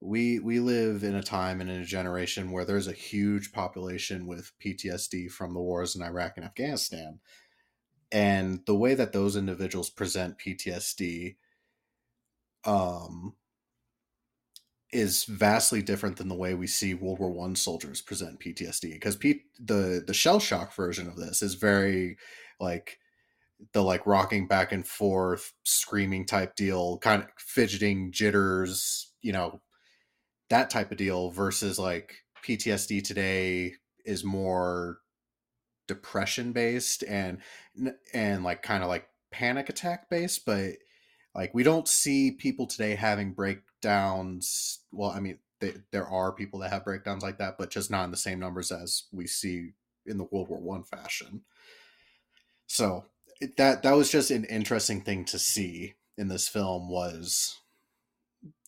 [0.02, 4.28] we we live in a time and in a generation where there's a huge population
[4.28, 7.20] with PTSD from the wars in Iraq and Afghanistan.
[8.12, 11.38] And the way that those individuals present PTSD
[12.64, 13.36] um
[14.92, 18.94] is vastly different than the way we see World War One soldiers present PTSD.
[18.94, 22.18] Because P- the the shell shock version of this is very
[22.60, 23.00] like
[23.74, 29.62] the like rocking back and forth, screaming type deal, kind of fidgeting, jitters, you know,
[30.50, 31.32] that type of deal.
[31.32, 33.74] Versus like PTSD today
[34.06, 35.00] is more
[35.88, 37.40] depression based and
[38.14, 40.74] and like kind of like panic attack based, but
[41.36, 46.60] like we don't see people today having breakdowns well i mean they, there are people
[46.60, 49.74] that have breakdowns like that but just not in the same numbers as we see
[50.06, 51.42] in the world war one fashion.
[52.68, 53.06] So
[53.42, 57.60] it, that that was just an interesting thing to see in this film was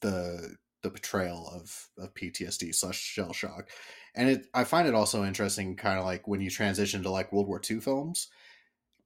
[0.02, 3.70] the the portrayal of of ptsd slash shell shock.
[4.16, 7.32] And it i find it also interesting kind of like when you transition to like
[7.32, 8.30] world war Two films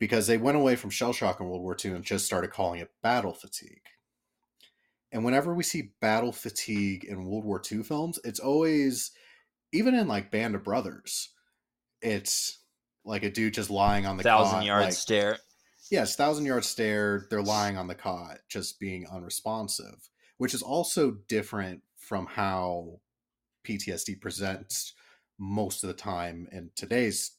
[0.02, 2.80] because they went away from shell shock in World War II and just started calling
[2.80, 3.84] it battle fatigue.
[5.12, 9.12] And whenever we see battle fatigue in World War II films, it's always,
[9.72, 11.30] even in like Band of Brothers,
[12.02, 12.64] it's
[13.06, 15.38] like a dude just lying on the thousand cot, yard like, stare
[15.92, 17.28] Yes, thousand yard stare.
[17.30, 20.10] They're lying on the cot, just being unresponsive,
[20.40, 23.02] which is also different from how
[23.68, 24.96] PTSD presents
[25.38, 27.34] most of the time in today's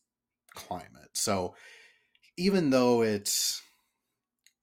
[0.54, 1.10] climate.
[1.14, 1.54] So
[2.36, 3.62] even though it's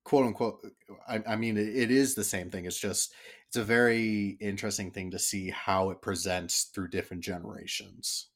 [0.04, 0.66] quote unquote
[1.08, 3.14] i, I mean it, it is the same thing it's just
[3.48, 8.28] it's a very interesting thing to see how it presents through different generations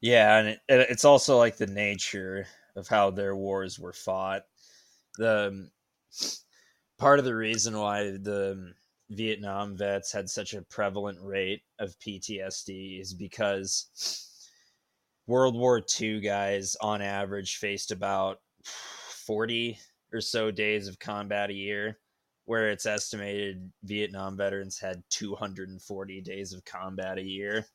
[0.00, 4.42] Yeah, and it, it's also like the nature of how their wars were fought.
[5.18, 5.70] The um,
[6.98, 8.72] part of the reason why the
[9.10, 14.27] Vietnam vets had such a prevalent rate of PTSD is because
[15.28, 19.78] World War II guys on average faced about 40
[20.10, 21.98] or so days of combat a year,
[22.46, 27.66] where it's estimated Vietnam veterans had 240 days of combat a year.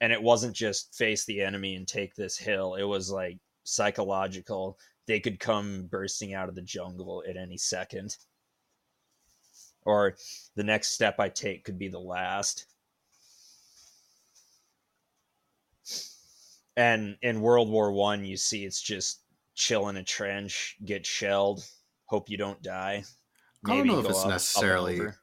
[0.00, 2.74] And it wasn't just face the enemy and take this hill.
[2.74, 4.80] It was like psychological.
[5.06, 8.16] They could come bursting out of the jungle at any second.
[9.84, 10.16] Or
[10.56, 12.66] the next step i take could be the last
[16.78, 19.22] and in world war one you see it's just
[19.54, 21.64] chill in a trench get shelled
[22.06, 23.02] hope you don't die.
[23.66, 25.16] I don't know if it's up- up necessarily- over.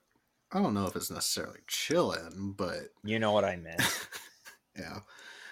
[0.52, 3.82] i don't know if it's necessarily chilling but you know what i meant.
[4.78, 5.00] Yeah.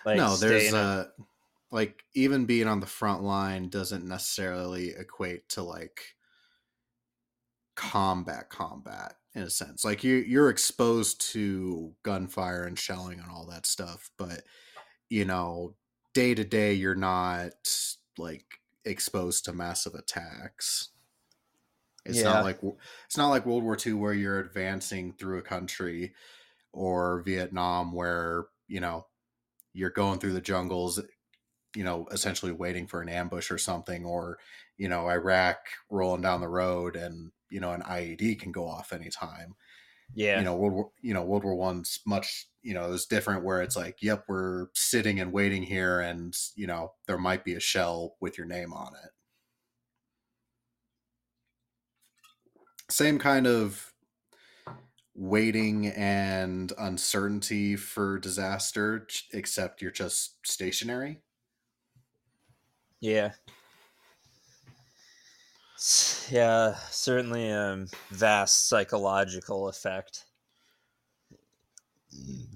[0.05, 0.77] Like no there's a-
[1.17, 1.23] a
[1.71, 6.15] like even being on the front line doesn't necessarily equate to like
[7.75, 9.83] combat combat in a sense.
[9.83, 14.41] Like you you're exposed to gunfire and shelling and all that stuff but
[15.09, 15.73] you know
[16.13, 17.53] day to day you're not
[18.17, 20.89] like exposed to massive attacks.
[22.05, 22.23] It's Yeah.
[22.23, 22.59] not like
[23.05, 26.13] it's not like world war ii where you're advancing through a country
[26.73, 29.07] or vietnam where you know
[29.73, 30.99] you're going through the jungles
[31.75, 34.39] you know essentially waiting for an ambush or something or
[34.77, 35.57] you know iraq
[35.89, 39.55] rolling down the road and you know an ied can go off anytime.
[40.13, 40.39] Yeah.
[40.39, 43.61] you know world war you know world war one's much you know it's different where
[43.61, 47.59] it's like yep we're sitting and waiting here and you know there might be a
[47.59, 49.11] shell with your name on it
[52.89, 53.93] same kind of
[55.15, 61.21] waiting and uncertainty for disaster, except you're just stationary.
[62.99, 63.33] Yeah.
[66.29, 70.25] Yeah, certainly a vast psychological effect.
[72.15, 72.52] Mm.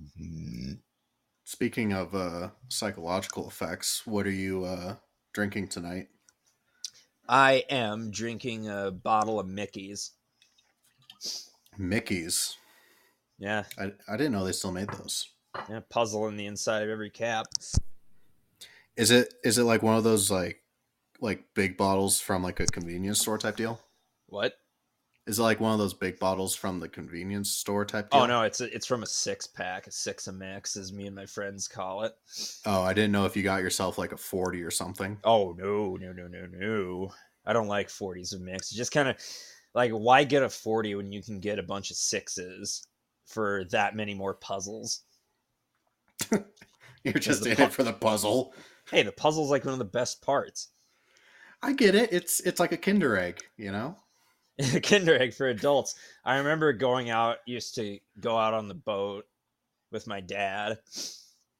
[1.43, 4.95] Speaking of uh, psychological effects, what are you uh,
[5.34, 6.09] drinking tonight?
[7.30, 10.11] I am drinking a bottle of Mickey's.
[11.78, 12.57] Mickey's.
[13.39, 13.63] Yeah.
[13.78, 15.30] I, I didn't know they still made those.
[15.70, 17.47] Yeah, puzzle in the inside of every cap.
[18.95, 20.61] Is it is it like one of those like
[21.22, 23.80] like big bottles from like a convenience store type deal?
[24.28, 24.53] What?
[25.28, 28.23] Is it like one of those big bottles from the convenience store type oh, deal?
[28.23, 31.05] Oh no, it's a, it's from a six pack, a six a mix, as me
[31.05, 32.13] and my friends call it.
[32.65, 35.17] Oh, I didn't know if you got yourself like a forty or something.
[35.23, 37.11] Oh no, no, no, no, no.
[37.45, 38.69] I don't like forties of mix.
[38.71, 39.17] Just kind of
[39.78, 42.88] like why get a 40 when you can get a bunch of sixes
[43.25, 45.03] for that many more puzzles
[47.03, 48.53] you're just in pu- it for the puzzle
[48.89, 50.69] hey the puzzle's like one of the best parts
[51.61, 53.95] i get it it's it's like a kinder egg you know
[54.84, 55.95] kinder egg for adults
[56.26, 59.26] i remember going out used to go out on the boat
[59.91, 60.80] with my dad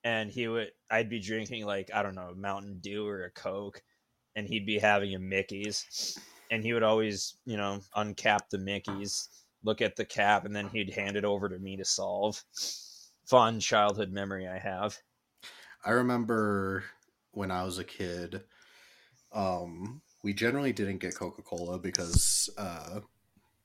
[0.04, 3.84] and he would i'd be drinking like i don't know mountain dew or a coke
[4.36, 6.18] and he'd be having a mickey's
[6.52, 9.30] and he would always, you know, uncap the Mickey's,
[9.64, 12.44] look at the cap, and then he'd hand it over to me to solve.
[13.26, 14.98] Fun childhood memory I have.
[15.86, 16.84] I remember
[17.32, 18.42] when I was a kid,
[19.34, 23.02] um, we generally didn't get Coca Cola because, uh,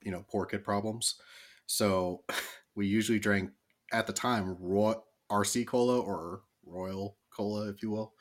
[0.03, 1.17] you know, poor kid problems.
[1.67, 2.23] So
[2.75, 3.51] we usually drank
[3.93, 4.95] at the time raw
[5.31, 8.13] RC Cola or Royal Cola, if you will,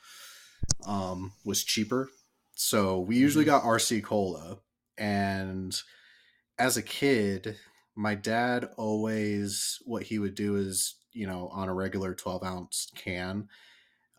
[0.85, 2.09] um, was cheaper
[2.61, 3.55] so we usually mm-hmm.
[3.55, 4.59] got RC Cola.
[4.95, 5.75] And
[6.59, 7.57] as a kid,
[7.95, 12.91] my dad always, what he would do is, you know, on a regular 12 ounce
[12.95, 13.47] can,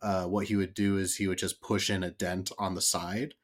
[0.02, 2.82] uh, what he would do is he would just push in a dent on the
[2.82, 3.34] side.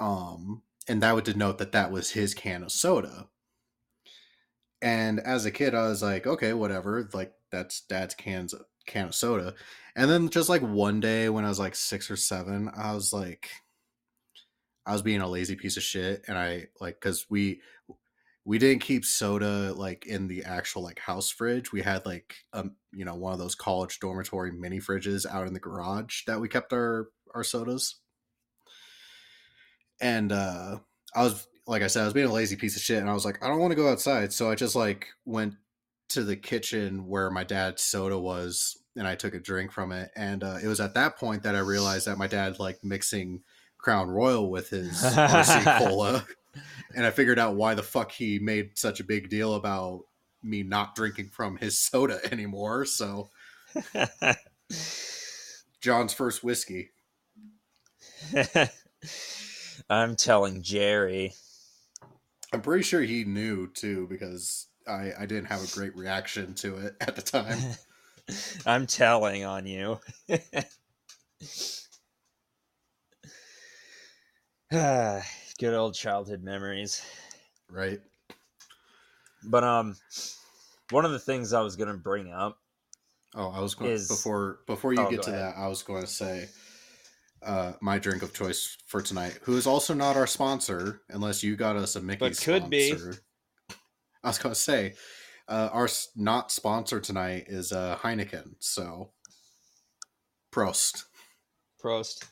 [0.00, 3.28] Um, and that would denote that that was his can of soda.
[4.80, 7.08] And as a kid, I was like, okay, whatever.
[7.12, 8.54] Like that's dad's cans
[8.86, 9.54] can of soda.
[9.96, 13.12] And then just like one day when I was like six or seven, I was
[13.12, 13.50] like,
[14.86, 17.60] I was being a lazy piece of shit, and I like because we
[18.46, 21.72] we didn't keep soda like in the actual like house fridge.
[21.72, 25.52] We had like um you know one of those college dormitory mini fridges out in
[25.52, 27.96] the garage that we kept our our sodas.
[30.00, 30.78] And uh
[31.14, 33.14] I was like I said, I was being a lazy piece of shit, and I
[33.14, 35.54] was like, I don't want to go outside, so I just like went
[36.10, 40.10] to the kitchen where my dad's soda was, and I took a drink from it.
[40.16, 43.42] And uh, it was at that point that I realized that my dad liked mixing
[43.76, 46.26] Crown Royal with his RC Cola.
[46.96, 50.00] And I figured out why the fuck he made such a big deal about
[50.42, 52.84] me not drinking from his soda anymore.
[52.84, 53.30] So,
[55.80, 56.90] Jon's first whiskey.
[59.90, 61.32] I'm telling Jerry.
[62.52, 66.76] I'm pretty sure he knew too because I, I didn't have a great reaction to
[66.78, 67.58] it at the time.
[68.66, 70.00] I'm telling on you.
[74.70, 77.02] Good old childhood memories.
[77.70, 78.00] Right.
[79.42, 79.96] But um
[80.90, 82.58] one of the things I was going to bring up
[83.34, 85.54] Oh, I was going is, before before you oh, get to ahead.
[85.54, 86.48] that, I was going to say
[87.42, 91.56] uh my drink of choice for tonight, who is also not our sponsor unless you
[91.56, 93.12] got us a Mickey but could sponsor.
[93.68, 93.74] be.
[94.24, 94.94] I was to say
[95.48, 99.12] uh our not sponsor tonight is uh Heineken, so
[100.52, 101.04] Prost.
[101.82, 102.24] Prost.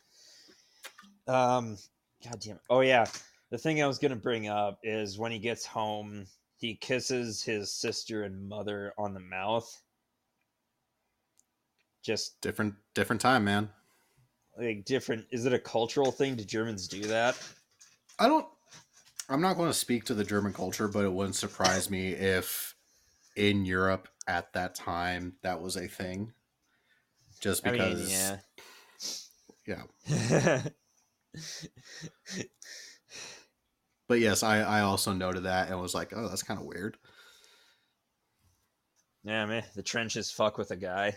[1.29, 1.77] Um
[2.25, 2.63] God damn it.
[2.71, 3.07] Oh yeah.
[3.51, 6.27] The thing I was gonna bring up is when he gets home,
[6.57, 9.71] he kisses his sister and mother on the mouth.
[12.03, 13.71] Just different different time, man.
[14.59, 16.37] Like different is it a cultural thing?
[16.37, 17.37] Do Germans do that?
[18.19, 18.47] I don't
[19.29, 22.75] I'm not going to speak to the German culture, but it wouldn't surprise me if
[23.35, 26.33] in Europe at that time that was a thing.
[27.41, 28.39] Just because I mean, yeah.
[29.67, 29.83] Yeah.
[34.09, 36.97] but yes, I, I also noted that and was like, oh, that's kind of weird.
[39.25, 41.17] Yeah, man, the trenches fuck with a guy.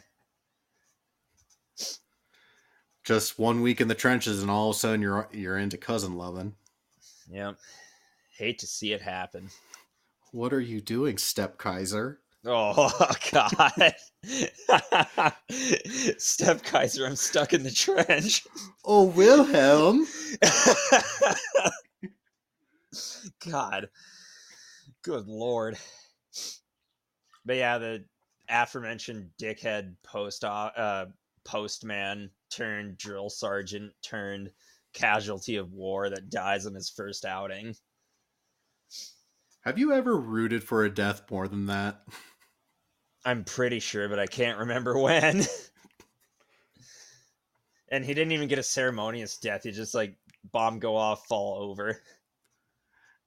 [3.09, 6.15] Just one week in the trenches, and all of a sudden you're you're into cousin
[6.15, 6.53] loving.
[7.31, 7.57] Yep,
[8.37, 9.49] hate to see it happen.
[10.31, 12.19] What are you doing, Step Kaiser?
[12.45, 12.91] Oh
[13.31, 13.95] God,
[16.19, 18.45] Step Kaiser, I'm stuck in the trench.
[18.85, 20.05] Oh Wilhelm.
[23.49, 23.89] God,
[25.01, 25.79] good lord.
[27.43, 28.05] but yeah, the
[28.47, 31.07] aforementioned dickhead post uh,
[31.43, 34.51] postman turned drill sergeant turned
[34.93, 37.75] casualty of war that dies in his first outing.
[39.61, 42.01] Have you ever rooted for a death more than that?
[43.25, 45.43] I'm pretty sure, but I can't remember when.
[47.91, 49.63] and he didn't even get a ceremonious death.
[49.63, 50.15] He just like
[50.51, 52.01] bomb go off, fall over.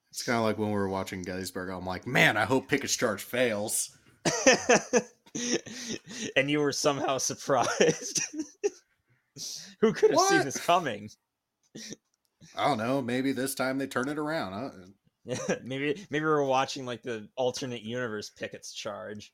[0.09, 1.69] It's kind of like when we were watching Gettysburg.
[1.69, 3.97] I'm like, man, I hope Pickett's charge fails.
[6.35, 8.21] and you were somehow surprised.
[9.81, 10.29] Who could have what?
[10.29, 11.09] seen this coming?
[12.55, 13.01] I don't know.
[13.01, 14.93] Maybe this time they turn it around.
[15.25, 19.33] Yeah, maybe maybe we're watching like the alternate universe Pickett's charge.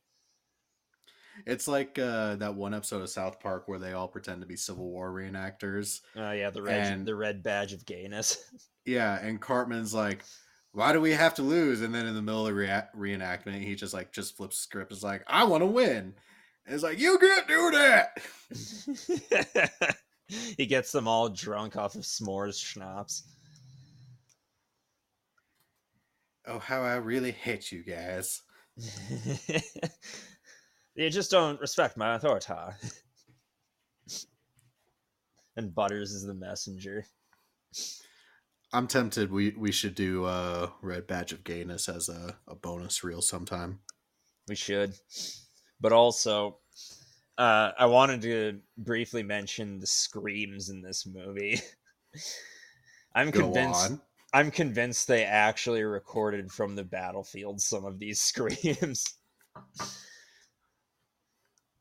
[1.45, 4.57] It's like uh, that one episode of South Park where they all pretend to be
[4.57, 6.01] Civil War reenactors.
[6.15, 8.43] Oh uh, yeah, the red and, the red badge of gayness.
[8.85, 10.23] Yeah, and Cartman's like,
[10.71, 13.61] "Why do we have to lose?" And then in the middle of the rea- reenactment,
[13.61, 14.91] he just like just flips script.
[14.91, 16.15] Is like, "I want to win."
[16.69, 18.21] And it's like, "You can't do that."
[20.27, 23.23] he gets them all drunk off of s'mores schnapps.
[26.45, 28.43] Oh, how I really hate you guys.
[30.99, 32.53] You just don't respect my authority.
[35.55, 37.05] and Butters is the messenger.
[38.73, 39.31] I'm tempted.
[39.31, 43.79] We we should do a red badge of gayness as a, a bonus reel sometime.
[44.49, 44.93] We should,
[45.79, 46.57] but also,
[47.37, 51.59] uh, I wanted to briefly mention the screams in this movie.
[53.15, 53.91] I'm Go convinced.
[53.91, 54.01] On.
[54.31, 59.15] I'm convinced they actually recorded from the battlefield some of these screams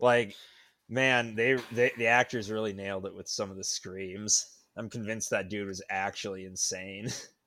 [0.01, 0.35] like
[0.89, 5.31] man they, they the actors really nailed it with some of the screams i'm convinced
[5.31, 7.09] that dude was actually insane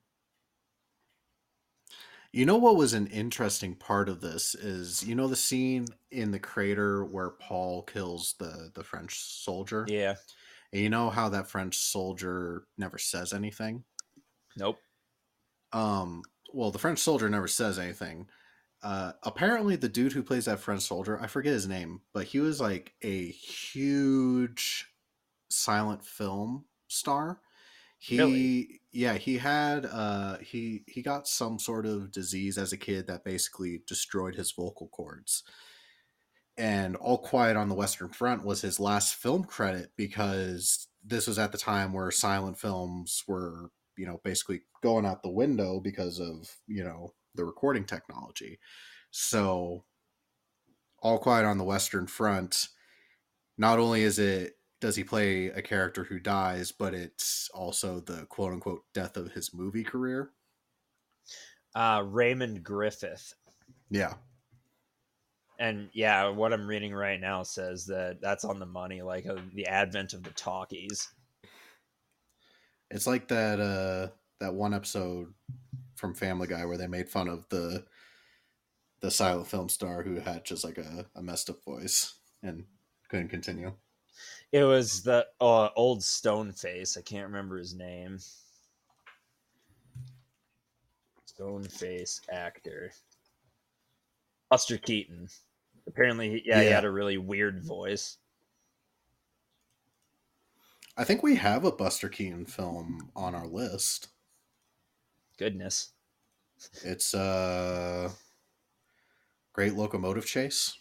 [2.32, 6.30] you know what was an interesting part of this is you know the scene in
[6.30, 9.86] the crater where paul kills the the french soldier?
[9.88, 10.14] Yeah.
[10.72, 13.84] And you know how that french soldier never says anything?
[14.56, 14.78] Nope.
[15.72, 16.22] Um
[16.52, 18.26] well the french soldier never says anything.
[18.82, 22.40] Uh, apparently the dude who plays that French soldier, I forget his name, but he
[22.40, 24.88] was like a huge
[25.48, 27.40] silent film star.
[28.04, 28.80] He really?
[28.90, 33.22] yeah, he had uh he he got some sort of disease as a kid that
[33.22, 35.44] basically destroyed his vocal cords.
[36.56, 41.38] And All Quiet on the Western Front was his last film credit because this was
[41.38, 46.18] at the time where silent films were, you know, basically going out the window because
[46.18, 48.58] of, you know, the recording technology.
[49.12, 49.84] So,
[50.98, 52.66] All Quiet on the Western Front,
[53.56, 58.26] not only is it does he play a character who dies, but it's also the
[58.26, 60.32] quote unquote death of his movie career.
[61.72, 63.32] Uh, Raymond Griffith.
[63.90, 64.14] Yeah.
[65.60, 69.36] And yeah, what I'm reading right now says that that's on the money, like uh,
[69.54, 71.08] the advent of the talkies.
[72.90, 75.32] It's like that uh that one episode
[75.94, 77.84] from Family Guy where they made fun of the
[79.00, 82.64] the silent film star who had just like a, a messed up voice and
[83.08, 83.74] couldn't continue.
[84.52, 86.98] It was the uh, old stone face.
[86.98, 88.18] I can't remember his name.
[91.24, 92.92] Stone face actor.
[94.50, 95.28] Buster Keaton.
[95.86, 98.18] Apparently, yeah, yeah, he had a really weird voice.
[100.98, 104.08] I think we have a Buster Keaton film on our list.
[105.38, 105.92] Goodness.
[106.84, 108.10] It's uh
[109.54, 110.76] Great Locomotive Chase.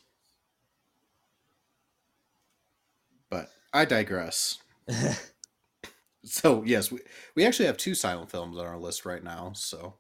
[3.30, 4.60] But I digress.
[6.24, 7.00] so yes, we,
[7.36, 9.96] we actually have two silent films on our list right now, so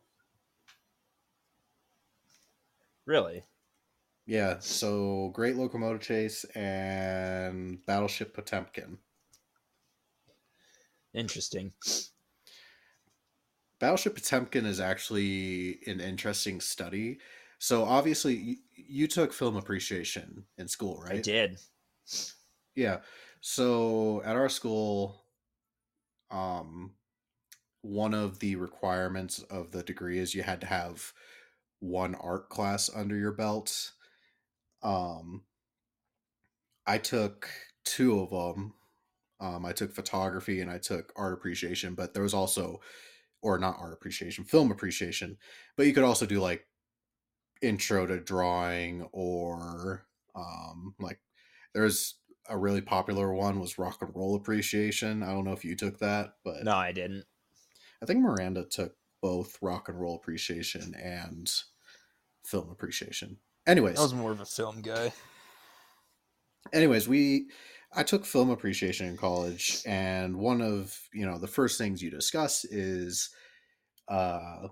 [3.05, 3.43] Really?
[4.25, 8.97] Yeah, so Great Locomotive Chase and Battleship Potemkin.
[11.13, 11.73] Interesting.
[13.79, 17.17] Battleship Potemkin is actually an interesting study.
[17.59, 21.15] So obviously, you, you took film appreciation in school, right?
[21.15, 21.59] I did.
[22.75, 22.99] Yeah.
[23.41, 25.25] So at our school,
[26.29, 26.93] um,
[27.81, 31.13] one of the requirements of the degree is you had to have
[31.79, 33.93] one art class under your belt.
[34.83, 35.43] Um,
[36.85, 37.49] I took
[37.83, 38.73] two of them.
[39.39, 42.79] Um, I took photography and I took art appreciation, but there was also
[43.41, 45.37] or not art appreciation, film appreciation.
[45.77, 46.67] But you could also do like
[47.61, 51.19] intro to drawing or um, like
[51.73, 55.23] there's a really popular one was rock and roll appreciation.
[55.23, 57.25] I don't know if you took that, but no, I didn't.
[58.01, 61.51] I think Miranda took both rock and roll appreciation and
[62.45, 63.37] film appreciation.
[63.67, 65.13] Anyways, I was more of a film guy.
[66.73, 67.47] anyways, we
[67.93, 72.09] I took film appreciation in college, and one of you know the first things you
[72.09, 73.29] discuss is
[74.07, 74.67] uh,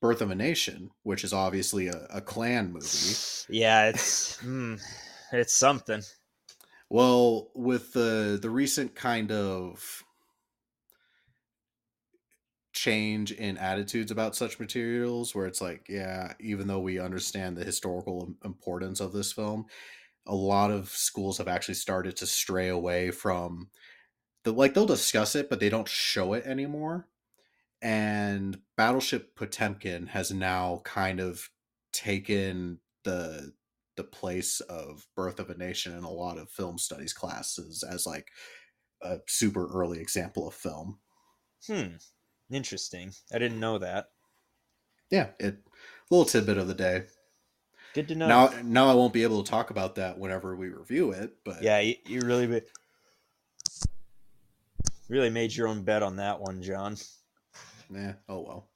[0.00, 3.14] Birth of a Nation, which is obviously a, a Klan movie.
[3.48, 4.80] Yeah, it's mm,
[5.32, 6.02] it's something.
[6.90, 10.04] Well, with the the recent kind of
[12.72, 17.64] change in attitudes about such materials where it's like yeah even though we understand the
[17.64, 19.64] historical importance of this film
[20.26, 23.70] a lot of schools have actually started to stray away from
[24.44, 27.08] the like they'll discuss it but they don't show it anymore.
[27.82, 31.50] And battleship potemkin has now kind of
[31.92, 33.52] taken the
[33.96, 38.06] the place of birth of a nation in a lot of film studies classes as
[38.06, 38.28] like
[39.02, 40.98] a super early example of film
[41.66, 41.96] Hmm.
[42.50, 43.12] Interesting.
[43.32, 44.10] I didn't know that.
[45.10, 45.58] yeah it
[46.10, 47.04] little tidbit of the day
[47.94, 48.28] Good to know.
[48.28, 51.62] now now i won't be able to talk about that whenever we review it but
[51.62, 52.58] yeah, you, you really ma-
[55.08, 56.96] really made your own bet on that one, Jon.
[57.92, 58.14] Yeah.
[58.28, 58.68] Oh well.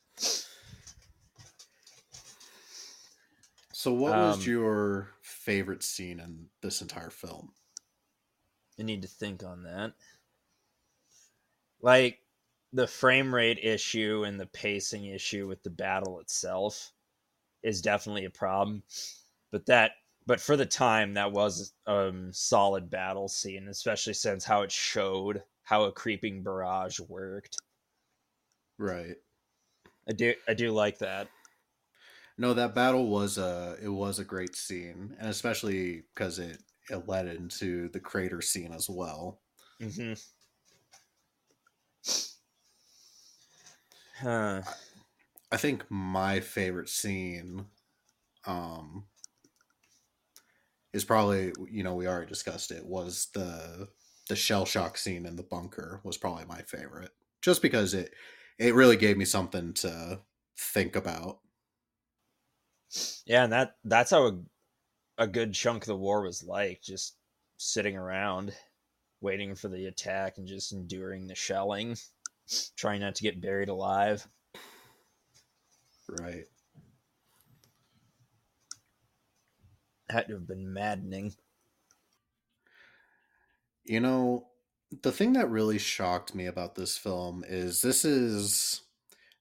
[3.81, 7.55] So, what Um, was your favorite scene in this entire film?
[8.79, 9.95] I need to think on that.
[11.83, 12.23] Like
[12.73, 16.93] the frame rate issue and the pacing issue with the battle itself
[17.63, 18.85] is definitely a problem.
[19.51, 19.93] But that
[20.27, 24.73] but for the time that was a um, solid battle scene, especially since how it
[24.73, 27.59] showed how a creeping barrage worked.
[28.79, 29.19] Right.
[30.07, 31.31] I do I do like that.
[32.41, 37.07] No, that battle was a it was a great scene, and especially because it it
[37.07, 39.43] led into the crater scene as well.
[39.79, 40.15] Mm-hmm.
[44.23, 44.63] Huh.
[45.53, 47.67] I think my favorite scene,
[48.47, 49.05] um,
[50.95, 53.87] is probably you know we already discussed it was the
[54.31, 57.11] the shell shock scene in the bunker was probably my favorite
[57.43, 58.15] just because it
[58.59, 60.21] it really gave me something to
[60.57, 61.41] think about.
[63.27, 64.39] Yeah, and that that's how a,
[65.19, 67.17] a good chunk of the war was like, just
[67.57, 68.53] sitting around,
[69.21, 71.97] waiting for the attack and just enduring the shelling,
[72.77, 74.27] trying not to get buried alive.
[76.09, 76.47] Right.
[80.09, 81.35] Had to have been maddening.
[83.85, 84.49] You know,
[85.03, 88.83] the thing that really shocked me about this film is this is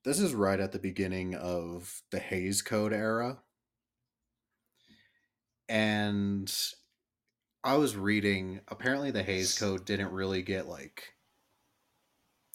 [0.03, 3.39] this is right at the beginning of the Hays Code era.
[5.67, 6.51] And
[7.63, 11.13] I was reading apparently the Hays Code didn't really get like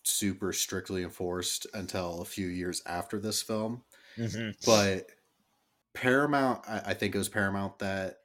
[0.03, 3.83] super strictly enforced until a few years after this film.
[4.19, 4.51] Mm-hmm.
[4.67, 5.07] But
[5.93, 8.19] Paramount, I, I think it was Paramount that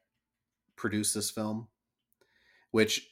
[0.75, 1.67] produced this film,
[2.71, 3.11] which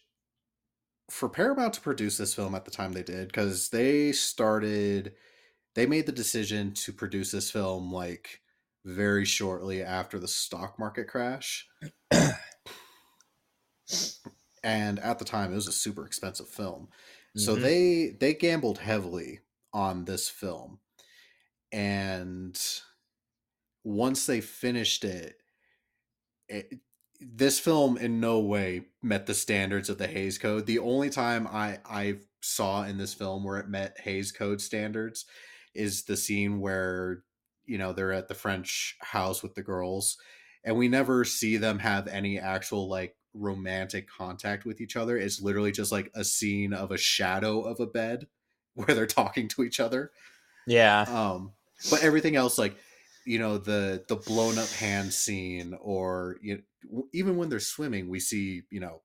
[1.10, 5.14] for Paramount to produce this film at the time they did, because they started,
[5.78, 8.42] they made the decision to produce this film like
[8.84, 11.70] very shortly after the stock market crash.
[14.64, 16.88] and at the time, it was a super expensive film.
[17.36, 17.62] So Mhm.
[17.62, 20.80] they they gambled heavily on this film.
[21.72, 22.60] And
[23.84, 25.44] once they finished it,
[26.50, 26.80] it
[27.20, 30.66] this film in no way met the standards of the Hays Code.
[30.66, 35.26] The only time I I saw in this film where it met Hays Code standards
[35.74, 37.24] is the scene where
[37.66, 40.18] you know they're at the French house with the girls
[40.68, 45.18] and we never see them have any actual like romantic contact with each other.
[45.18, 48.28] It's literally just like a scene of a shadow of a bed
[48.76, 50.12] where they're talking to each other.
[50.68, 51.02] Yeah.
[51.04, 51.54] Um,
[51.90, 52.76] but everything else, like
[53.26, 56.62] you know, the the blown up hand scene, or you
[56.92, 59.02] know, even when they're swimming, we see you know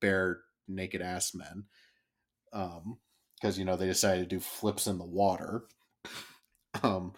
[0.00, 1.64] bare naked ass men.
[2.52, 2.98] Um,
[3.44, 5.64] because you know they decided to do flips in the water.
[6.82, 7.12] Um,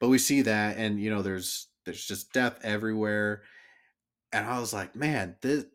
[0.00, 3.42] but we see that, and you know, there's there's just death everywhere,
[4.32, 5.66] and I was like, man, this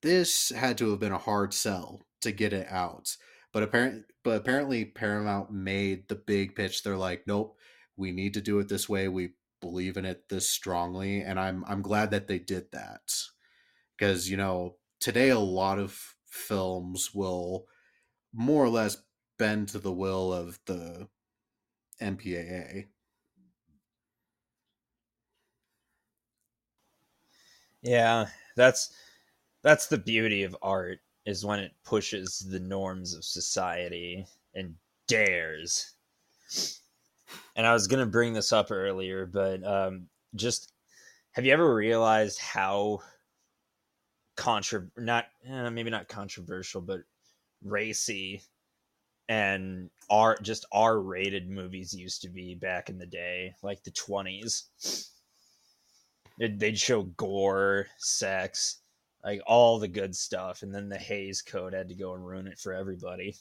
[0.00, 3.14] this had to have been a hard sell to get it out.
[3.52, 6.82] But apparently, but apparently Paramount made the big pitch.
[6.82, 7.58] They're like, nope,
[7.96, 9.08] we need to do it this way.
[9.08, 13.12] We believe in it this strongly, and I'm I'm glad that they did that
[13.98, 17.66] because you know today a lot of films will
[18.32, 19.02] more or less
[19.38, 21.08] bend to the will of the
[22.00, 22.88] MPAA.
[27.82, 28.28] Yeah.
[28.56, 28.94] That's
[29.62, 34.76] that's the beauty of art is when it pushes the norms of society and
[35.08, 35.94] dares.
[37.56, 40.72] And I was gonna bring this up earlier, but um, just
[41.32, 43.02] Have you ever realized how
[44.36, 47.00] contra not eh, maybe not controversial, but
[47.64, 48.42] racy
[49.28, 53.90] and R just R rated movies used to be back in the day, like the
[53.90, 54.64] twenties.
[56.38, 58.78] They'd show gore, sex,
[59.24, 62.46] like all the good stuff, and then the Hays Code had to go and ruin
[62.46, 63.36] it for everybody.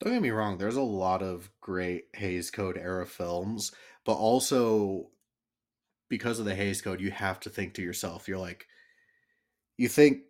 [0.00, 3.72] Don't get me wrong, there's a lot of great Hays Code era films,
[4.04, 5.08] but also
[6.08, 8.66] because of the Hays Code, you have to think to yourself, you're like,
[9.76, 10.22] you think,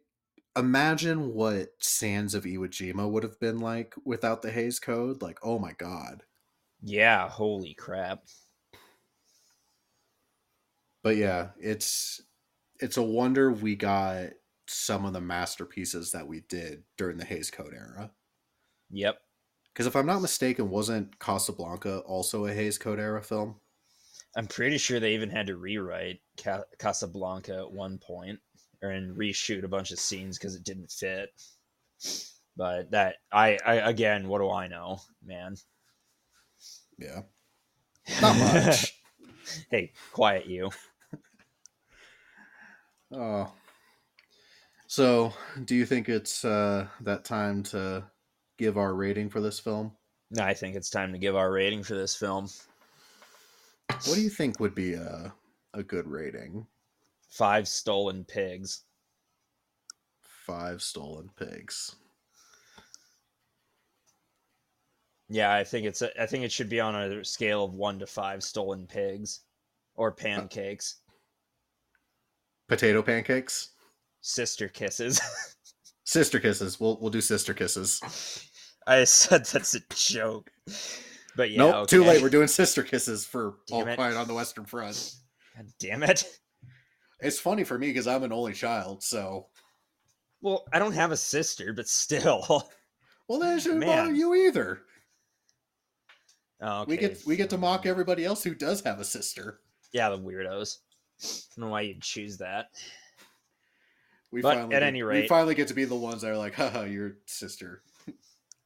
[0.56, 5.22] imagine what Sands of Iwo Jima would have been like without the Hays Code.
[5.22, 6.22] Like, oh my god.
[6.82, 8.24] Yeah, holy crap.
[11.02, 12.22] But yeah, it's
[12.80, 14.30] it's a wonder we got
[14.66, 18.10] some of the masterpieces that we did during the Hays Code era.
[18.90, 19.18] Yep.
[19.72, 23.56] Because if I'm not mistaken, wasn't Casablanca also a Hays Code era film?
[24.36, 28.38] I'm pretty sure they even had to rewrite Ca- Casablanca at one point
[28.82, 31.30] and reshoot a bunch of scenes because it didn't fit.
[32.56, 35.56] But that I, I again, what do I know, man?
[36.98, 37.22] Yeah,
[38.20, 38.94] not much.
[39.70, 40.70] hey, quiet you.
[43.12, 43.52] Oh.
[44.86, 45.32] So,
[45.64, 48.04] do you think it's uh, that time to
[48.56, 49.92] give our rating for this film?
[50.30, 52.48] No, I think it's time to give our rating for this film.
[53.88, 55.32] What do you think would be a
[55.74, 56.66] a good rating?
[57.38, 58.82] Five stolen pigs.
[60.44, 61.94] Five stolen pigs.
[65.28, 68.00] Yeah, I think it's a, I think it should be on a scale of one
[68.00, 69.42] to five stolen pigs,
[69.94, 70.96] or pancakes.
[72.66, 73.68] Potato pancakes.
[74.20, 75.20] Sister kisses.
[76.04, 76.80] sister kisses.
[76.80, 78.00] We'll we'll do sister kisses.
[78.88, 80.50] I said that's a joke.
[81.36, 81.86] But yeah, nope, okay.
[81.86, 82.20] too late.
[82.20, 83.94] We're doing sister kisses for Damn All it.
[83.94, 85.14] Quiet on the Western Front.
[85.56, 86.24] God damn it.
[87.20, 89.46] It's funny for me because I'm an only child, so
[90.40, 92.44] Well, I don't have a sister, but still.
[93.28, 93.88] well, that shouldn't Man.
[93.88, 94.82] bother you either.
[96.60, 96.90] Oh, okay.
[96.90, 99.60] We get we get to mock everybody else who does have a sister.
[99.92, 100.78] Yeah, the weirdos.
[101.22, 102.70] I don't know why you'd choose that.
[104.30, 106.54] We But finally at any we finally get to be the ones that are like,
[106.54, 107.82] haha, your sister.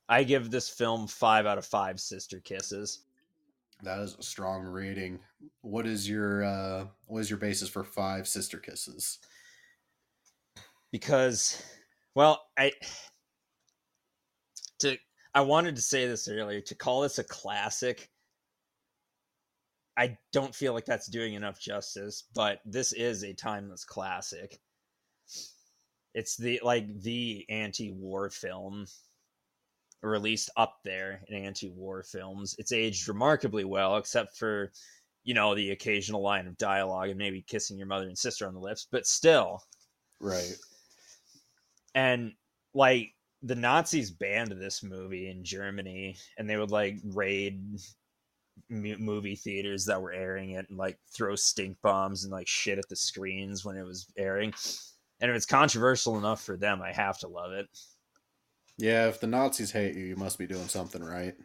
[0.08, 3.00] I give this film five out of five sister kisses.
[3.82, 5.18] That is a strong rating.
[5.60, 9.18] What is your uh what is your basis for five sister kisses?
[10.92, 11.60] because
[12.14, 12.70] well i
[14.78, 14.96] to
[15.34, 18.10] i wanted to say this earlier to call this a classic
[19.96, 24.60] i don't feel like that's doing enough justice but this is a timeless classic
[26.14, 28.86] it's the like the anti-war film
[30.02, 34.70] or at least up there in anti-war films it's aged remarkably well except for
[35.24, 38.54] you know the occasional line of dialogue and maybe kissing your mother and sister on
[38.54, 39.62] the lips but still
[40.20, 40.54] Right.
[41.94, 42.32] and
[42.74, 47.60] like the Nazis banned this movie in Germany, and they would like raid
[48.68, 52.88] movie theaters that were airing it and like throw stink bombs and like shit at
[52.88, 54.54] the screens when it was airing.
[55.20, 57.66] And if it's controversial enough for them, I have to love it.
[58.82, 61.36] Yeah, if the Nazis hate you, you must be doing something right.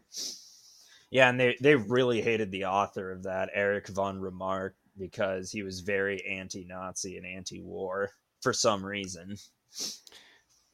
[1.11, 5.61] Yeah, and they they really hated the author of that, Eric von Remarque, because he
[5.61, 8.09] was very anti-Nazi and anti-war
[8.41, 9.35] for some reason.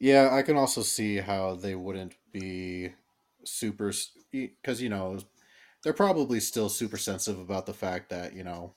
[0.00, 2.94] Yeah, I can also see how they wouldn't be
[3.44, 3.92] super
[4.32, 5.18] because you know
[5.82, 8.72] they're probably still super sensitive about the fact that you know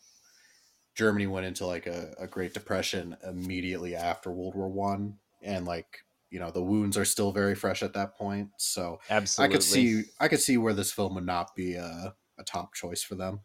[0.94, 6.04] Germany went into like a, a Great Depression immediately after World War One, and like
[6.30, 8.50] you know the wounds are still very fresh at that point.
[8.58, 9.54] So Absolutely.
[9.54, 12.74] I could see I could see where this film would not be a, a top
[12.74, 13.42] choice for them.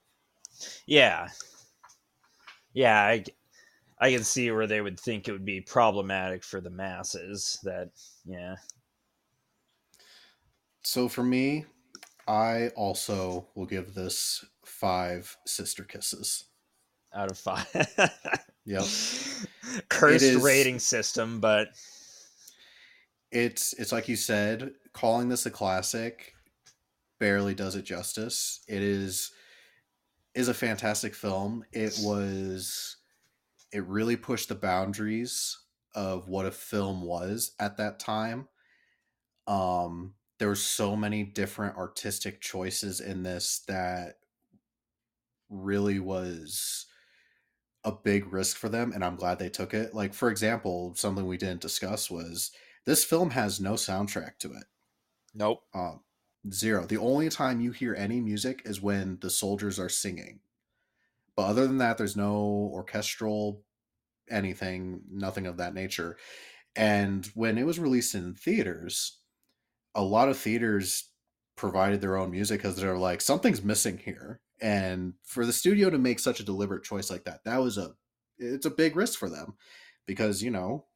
[0.86, 1.28] Yeah.
[2.74, 3.24] Yeah, I,
[3.98, 7.58] I can see where they would think it would be problematic for the masses.
[7.64, 7.90] That,
[8.24, 8.56] yeah.
[10.82, 11.66] So for me,
[12.26, 16.44] I also will give this five sister kisses.
[17.14, 17.66] Out of five.
[18.64, 18.84] Yep.
[19.88, 21.70] Cursed is- rating system, but
[23.32, 26.34] it's it's like you said calling this a classic
[27.18, 28.62] barely does it justice.
[28.68, 29.32] It is
[30.34, 31.64] is a fantastic film.
[31.72, 32.96] It was
[33.72, 35.58] it really pushed the boundaries
[35.94, 38.48] of what a film was at that time.
[39.46, 44.14] Um there were so many different artistic choices in this that
[45.48, 46.86] really was
[47.84, 49.94] a big risk for them and i'm glad they took it.
[49.94, 52.50] Like for example something we didn't discuss was
[52.84, 54.64] this film has no soundtrack to it.
[55.34, 55.62] nope.
[55.74, 56.00] Um,
[56.50, 56.86] zero.
[56.86, 60.40] The only time you hear any music is when the soldiers are singing.
[61.36, 63.62] But other than that, there's no orchestral
[64.30, 66.16] anything, nothing of that nature.
[66.74, 69.18] And when it was released in theaters,
[69.94, 71.10] a lot of theaters
[71.56, 74.40] provided their own music because they're like, something's missing here.
[74.60, 77.92] And for the studio to make such a deliberate choice like that, that was a
[78.38, 79.54] it's a big risk for them
[80.06, 80.86] because, you know,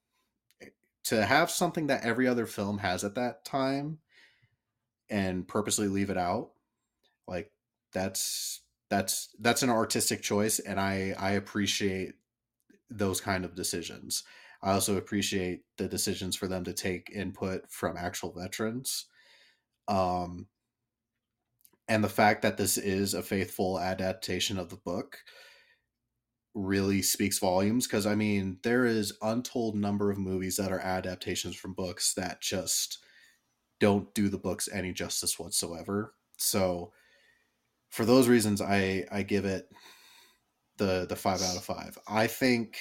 [1.07, 3.99] to have something that every other film has at that time
[5.09, 6.51] and purposely leave it out,
[7.29, 7.53] like
[7.93, 12.15] that's that's that's an artistic choice and I I appreciate
[12.91, 14.25] those kind of decisions.
[14.63, 19.07] I also appreciate the decisions for them to take input from actual veterans.
[19.87, 20.47] Um,
[21.89, 25.19] and the fact that this is a faithful adaptation of the book
[26.57, 31.55] really speaks volumes because I mean there is untold number of movies that are adaptations
[31.55, 32.99] from books that just
[33.79, 36.15] don't do the books any justice whatsoever.
[36.39, 36.93] So
[37.91, 39.69] for those reasons I I give it
[40.79, 41.99] the the 5 out of 5.
[42.09, 42.79] I think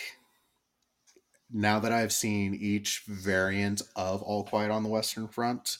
[1.51, 5.79] now that I've seen each variant of All Quiet on the Western Front,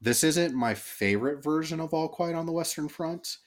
[0.00, 3.38] this isn't my favorite version of All Quiet on the Western Front,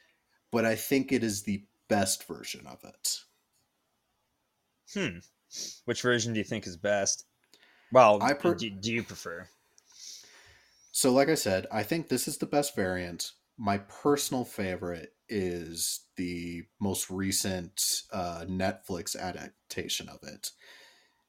[0.52, 3.22] but I think it is the best version of it.
[4.94, 5.20] Hmm.
[5.86, 7.26] Which version do you think is best?
[7.92, 9.48] Well, I per- do, do you prefer?
[10.92, 13.32] So, like I said, I think this is the best variant.
[13.58, 20.52] My personal favorite is the most recent uh, Netflix adaptation of it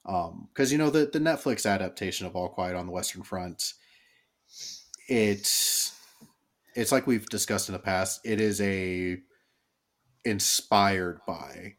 [0.05, 3.75] because um, you know the the Netflix adaptation of All Quiet on the Western Front,
[5.09, 5.97] it's
[6.75, 8.21] it's like we've discussed in the past.
[8.25, 9.19] It is a
[10.25, 11.75] inspired by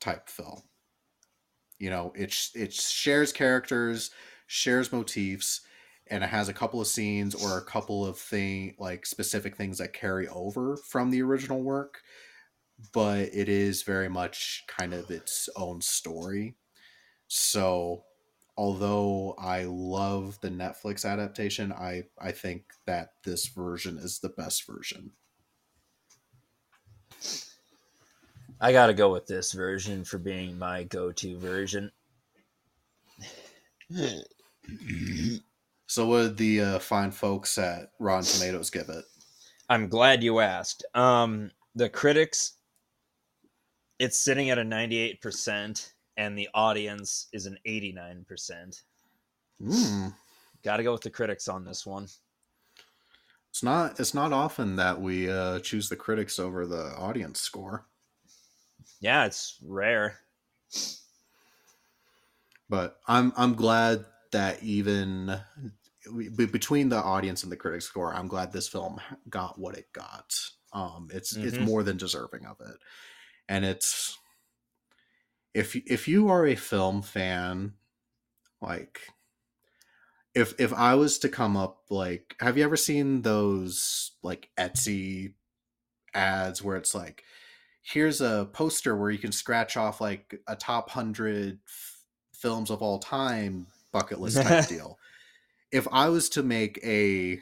[0.00, 0.62] type film.
[1.84, 4.10] You know, it it shares characters,
[4.46, 5.62] shares motifs,
[6.08, 9.78] and it has a couple of scenes or a couple of thing like specific things
[9.78, 12.02] that carry over from the original work,
[12.92, 16.56] but it is very much kind of its own story
[17.28, 18.04] so,
[18.56, 24.66] although I love the Netflix adaptation, I I think that this version is the best
[24.66, 25.12] version.
[28.60, 31.90] I got to go with this version for being my go-to version.
[35.86, 39.04] so, what did the uh, fine folks at Rotten Tomatoes give it?
[39.68, 40.84] I'm glad you asked.
[40.94, 42.54] Um, the critics,
[43.98, 48.82] it's sitting at a 98% and the audience is an 89%.
[49.62, 50.14] Mm.
[50.62, 52.06] Got to go with the critics on this one.
[53.50, 57.86] It's not it's not often that we uh, choose the critics over the audience score.
[59.00, 60.18] Yeah, it's rare.
[62.68, 65.38] But I'm I'm glad that even
[66.36, 70.34] between the audience and the critics score, I'm glad this film got what it got.
[70.72, 71.46] Um, it's mm-hmm.
[71.46, 72.76] it's more than deserving of it,
[73.48, 74.18] and it's
[75.52, 77.74] if if you are a film fan,
[78.60, 79.00] like
[80.34, 85.34] if if I was to come up like have you ever seen those like Etsy
[86.12, 87.22] ads where it's like
[87.84, 92.00] here's a poster where you can scratch off like a top 100 f-
[92.34, 94.98] films of all time bucket list type deal.
[95.70, 97.40] If I was to make a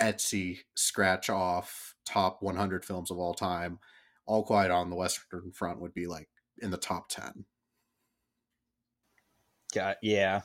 [0.00, 3.78] Etsy scratch off top 100 films of all time,
[4.26, 6.28] All Quiet on the Western Front would be like
[6.60, 7.44] in the top 10.
[9.72, 10.42] Got yeah,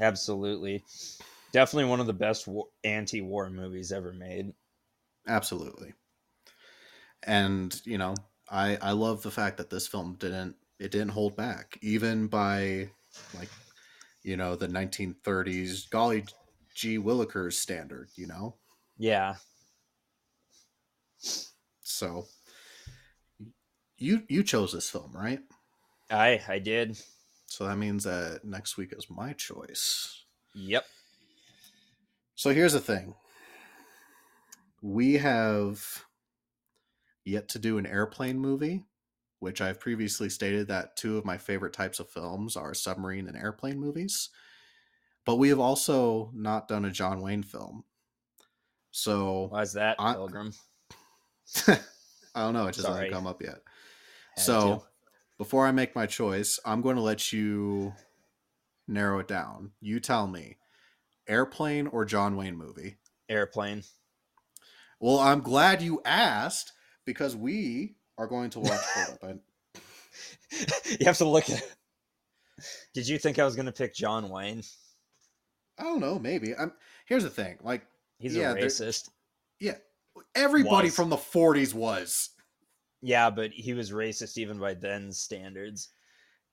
[0.00, 0.84] absolutely,
[1.52, 4.52] definitely one of the best war, anti-war movies ever made.
[5.26, 5.92] Absolutely,
[7.24, 8.14] and you know,
[8.50, 12.90] I I love the fact that this film didn't it didn't hold back even by
[13.34, 13.48] like
[14.22, 16.24] you know the 1930s golly
[16.74, 18.56] G Willikers standard, you know.
[18.98, 19.36] Yeah.
[21.82, 22.26] So
[23.96, 25.40] you you chose this film, right?
[26.10, 26.98] I I did.
[27.46, 30.24] So that means that next week is my choice.
[30.54, 30.84] Yep.
[32.34, 33.14] So here's the thing.
[34.80, 36.04] We have
[37.24, 38.84] yet to do an airplane movie,
[39.40, 43.36] which I've previously stated that two of my favorite types of films are submarine and
[43.36, 44.30] airplane movies.
[45.24, 47.84] But we have also not done a John Wayne film.
[48.90, 50.52] So why is that, I, Pilgrim?
[51.68, 51.78] I
[52.36, 52.66] don't know.
[52.66, 52.94] It just Sorry.
[52.94, 53.60] hasn't come up yet.
[54.36, 54.82] Had so to
[55.42, 57.92] before I make my choice, I'm going to let you
[58.86, 59.72] narrow it down.
[59.80, 60.56] You tell me,
[61.26, 62.98] airplane or John Wayne movie?
[63.28, 63.82] Airplane.
[65.00, 66.72] Well, I'm glad you asked
[67.04, 68.80] because we are going to watch.
[71.00, 71.62] you have to look at.
[72.94, 74.62] Did you think I was going to pick John Wayne?
[75.78, 76.18] I don't know.
[76.18, 76.54] Maybe.
[76.54, 76.72] I'm.
[77.06, 77.58] Here's the thing.
[77.62, 77.82] Like
[78.18, 79.08] he's yeah, a racist.
[79.58, 79.76] Yeah,
[80.34, 80.96] everybody was.
[80.96, 82.30] from the '40s was.
[83.00, 85.88] Yeah, but he was racist even by then standards.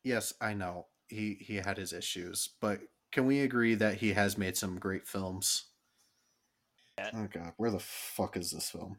[0.04, 0.88] Yes, I know.
[1.08, 2.80] He he had his issues, but
[3.12, 5.66] can we agree that he has made some great films?
[6.98, 7.12] Yeah.
[7.14, 8.98] Oh god, where the fuck is this film?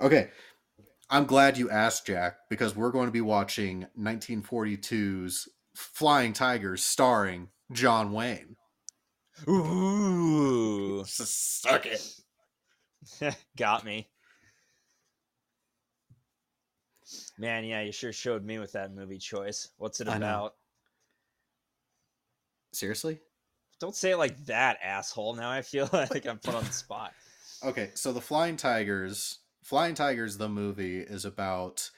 [0.00, 0.30] Okay.
[1.08, 7.48] I'm glad you asked, Jack, because we're going to be watching 1942's Flying Tigers starring
[7.72, 8.56] John Wayne.
[9.48, 12.14] Ooh, Suck it.
[13.56, 14.08] got me.
[17.38, 19.68] Man, yeah, you sure showed me with that movie choice.
[19.76, 20.54] What's it about?
[22.72, 23.20] Seriously?
[23.78, 25.34] Don't say it like that, asshole.
[25.34, 27.12] Now I feel like I'm put on the spot.
[27.64, 31.90] Okay, so the Flying Tigers, Flying Tigers, the movie is about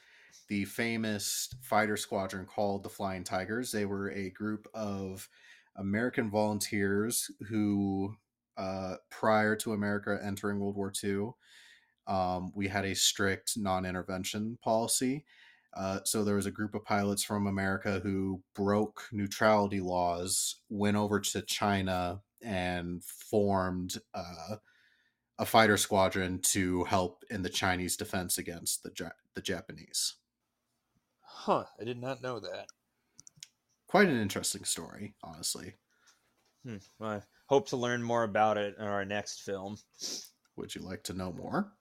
[0.49, 3.71] the famous fighter squadron called the Flying Tigers.
[3.71, 5.29] They were a group of
[5.77, 8.15] American volunteers who,
[8.57, 11.33] uh, prior to America entering World War II,
[12.07, 15.27] um, we had a strict non-intervention policy.
[15.77, 20.97] Uh, so there was a group of pilots from America who broke neutrality laws, went
[20.97, 23.99] over to China, and formed.
[24.15, 24.57] Uh,
[25.39, 30.15] a fighter squadron to help in the Chinese defense against the ja- the Japanese.
[31.21, 32.67] Huh, I did not know that.
[33.87, 35.75] Quite an interesting story, honestly.
[36.65, 36.77] Hmm.
[36.99, 39.79] Well, I hope to learn more about it in our next film.
[40.57, 41.73] Would you like to know more?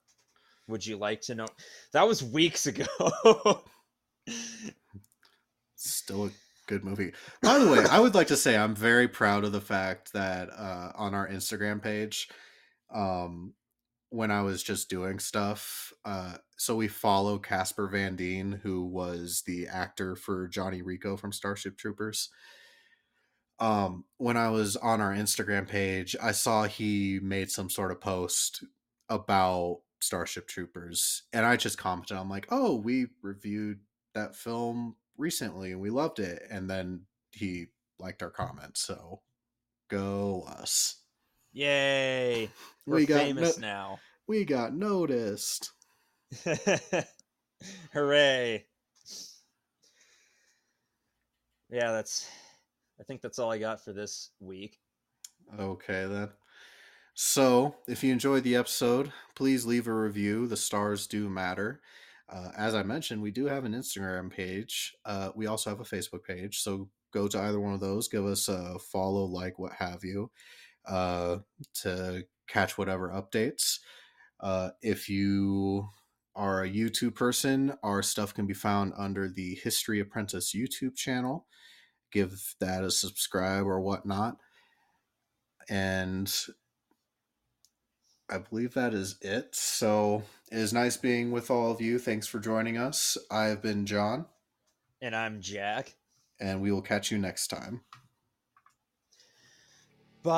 [0.68, 1.48] Would you like to know?
[1.94, 2.86] That was weeks ago.
[5.76, 6.30] Still a
[6.68, 7.14] good movie.
[7.42, 10.50] By the way, I would like to say I'm very proud of the fact that
[10.52, 12.30] uh, on our Instagram page,
[12.94, 13.54] um,
[14.10, 19.44] when I was just doing stuff, uh, so we follow Casper Van Dien, who was
[19.46, 22.30] the actor for Johnny Rico from Starship Troopers.
[23.60, 28.00] Um, when I was on our Instagram page, I saw he made some sort of
[28.00, 28.64] post
[29.10, 33.80] about Starship Troopers, and I just commented, I'm like, "Oh, we reviewed
[34.14, 37.68] that film recently and we loved it," and then he
[38.00, 39.22] liked our comment, so
[39.90, 40.97] go us.
[41.58, 42.52] Yay!
[42.86, 44.00] We're We got famous no- now.
[44.28, 45.72] we got noticed.
[47.94, 48.66] Hooray!
[51.72, 52.30] Yeah, that's.
[53.00, 54.78] I think that's all I got for this week.
[55.60, 56.30] Okay, then.
[57.16, 60.46] So, if you enjoyed the episode, please leave a review.
[60.46, 61.82] The stars do matter.
[62.30, 64.96] Uh, as I mentioned, we do have an Instagram page.
[65.06, 66.60] Uh, we also have a Facebook page.
[66.60, 70.30] So, go to either one of those, give us a follow, like, what have you,
[70.88, 71.38] uh,
[71.82, 73.80] to catch whatever updates.
[74.40, 75.90] Uh, if you
[76.36, 81.48] are a YouTube person, our stuff can be found under the History Apprentice YouTube channel.
[82.12, 84.38] Give that a subscribe or whatnot.
[85.70, 86.34] And
[88.30, 89.56] I believe that is it.
[89.56, 91.98] So it is nice being with all of you.
[92.00, 93.18] Thanks for joining us.
[93.32, 94.26] I've been Jon,
[95.02, 95.96] And I'm Jack.
[96.40, 97.82] and we will catch you next time.
[100.28, 100.34] Bye.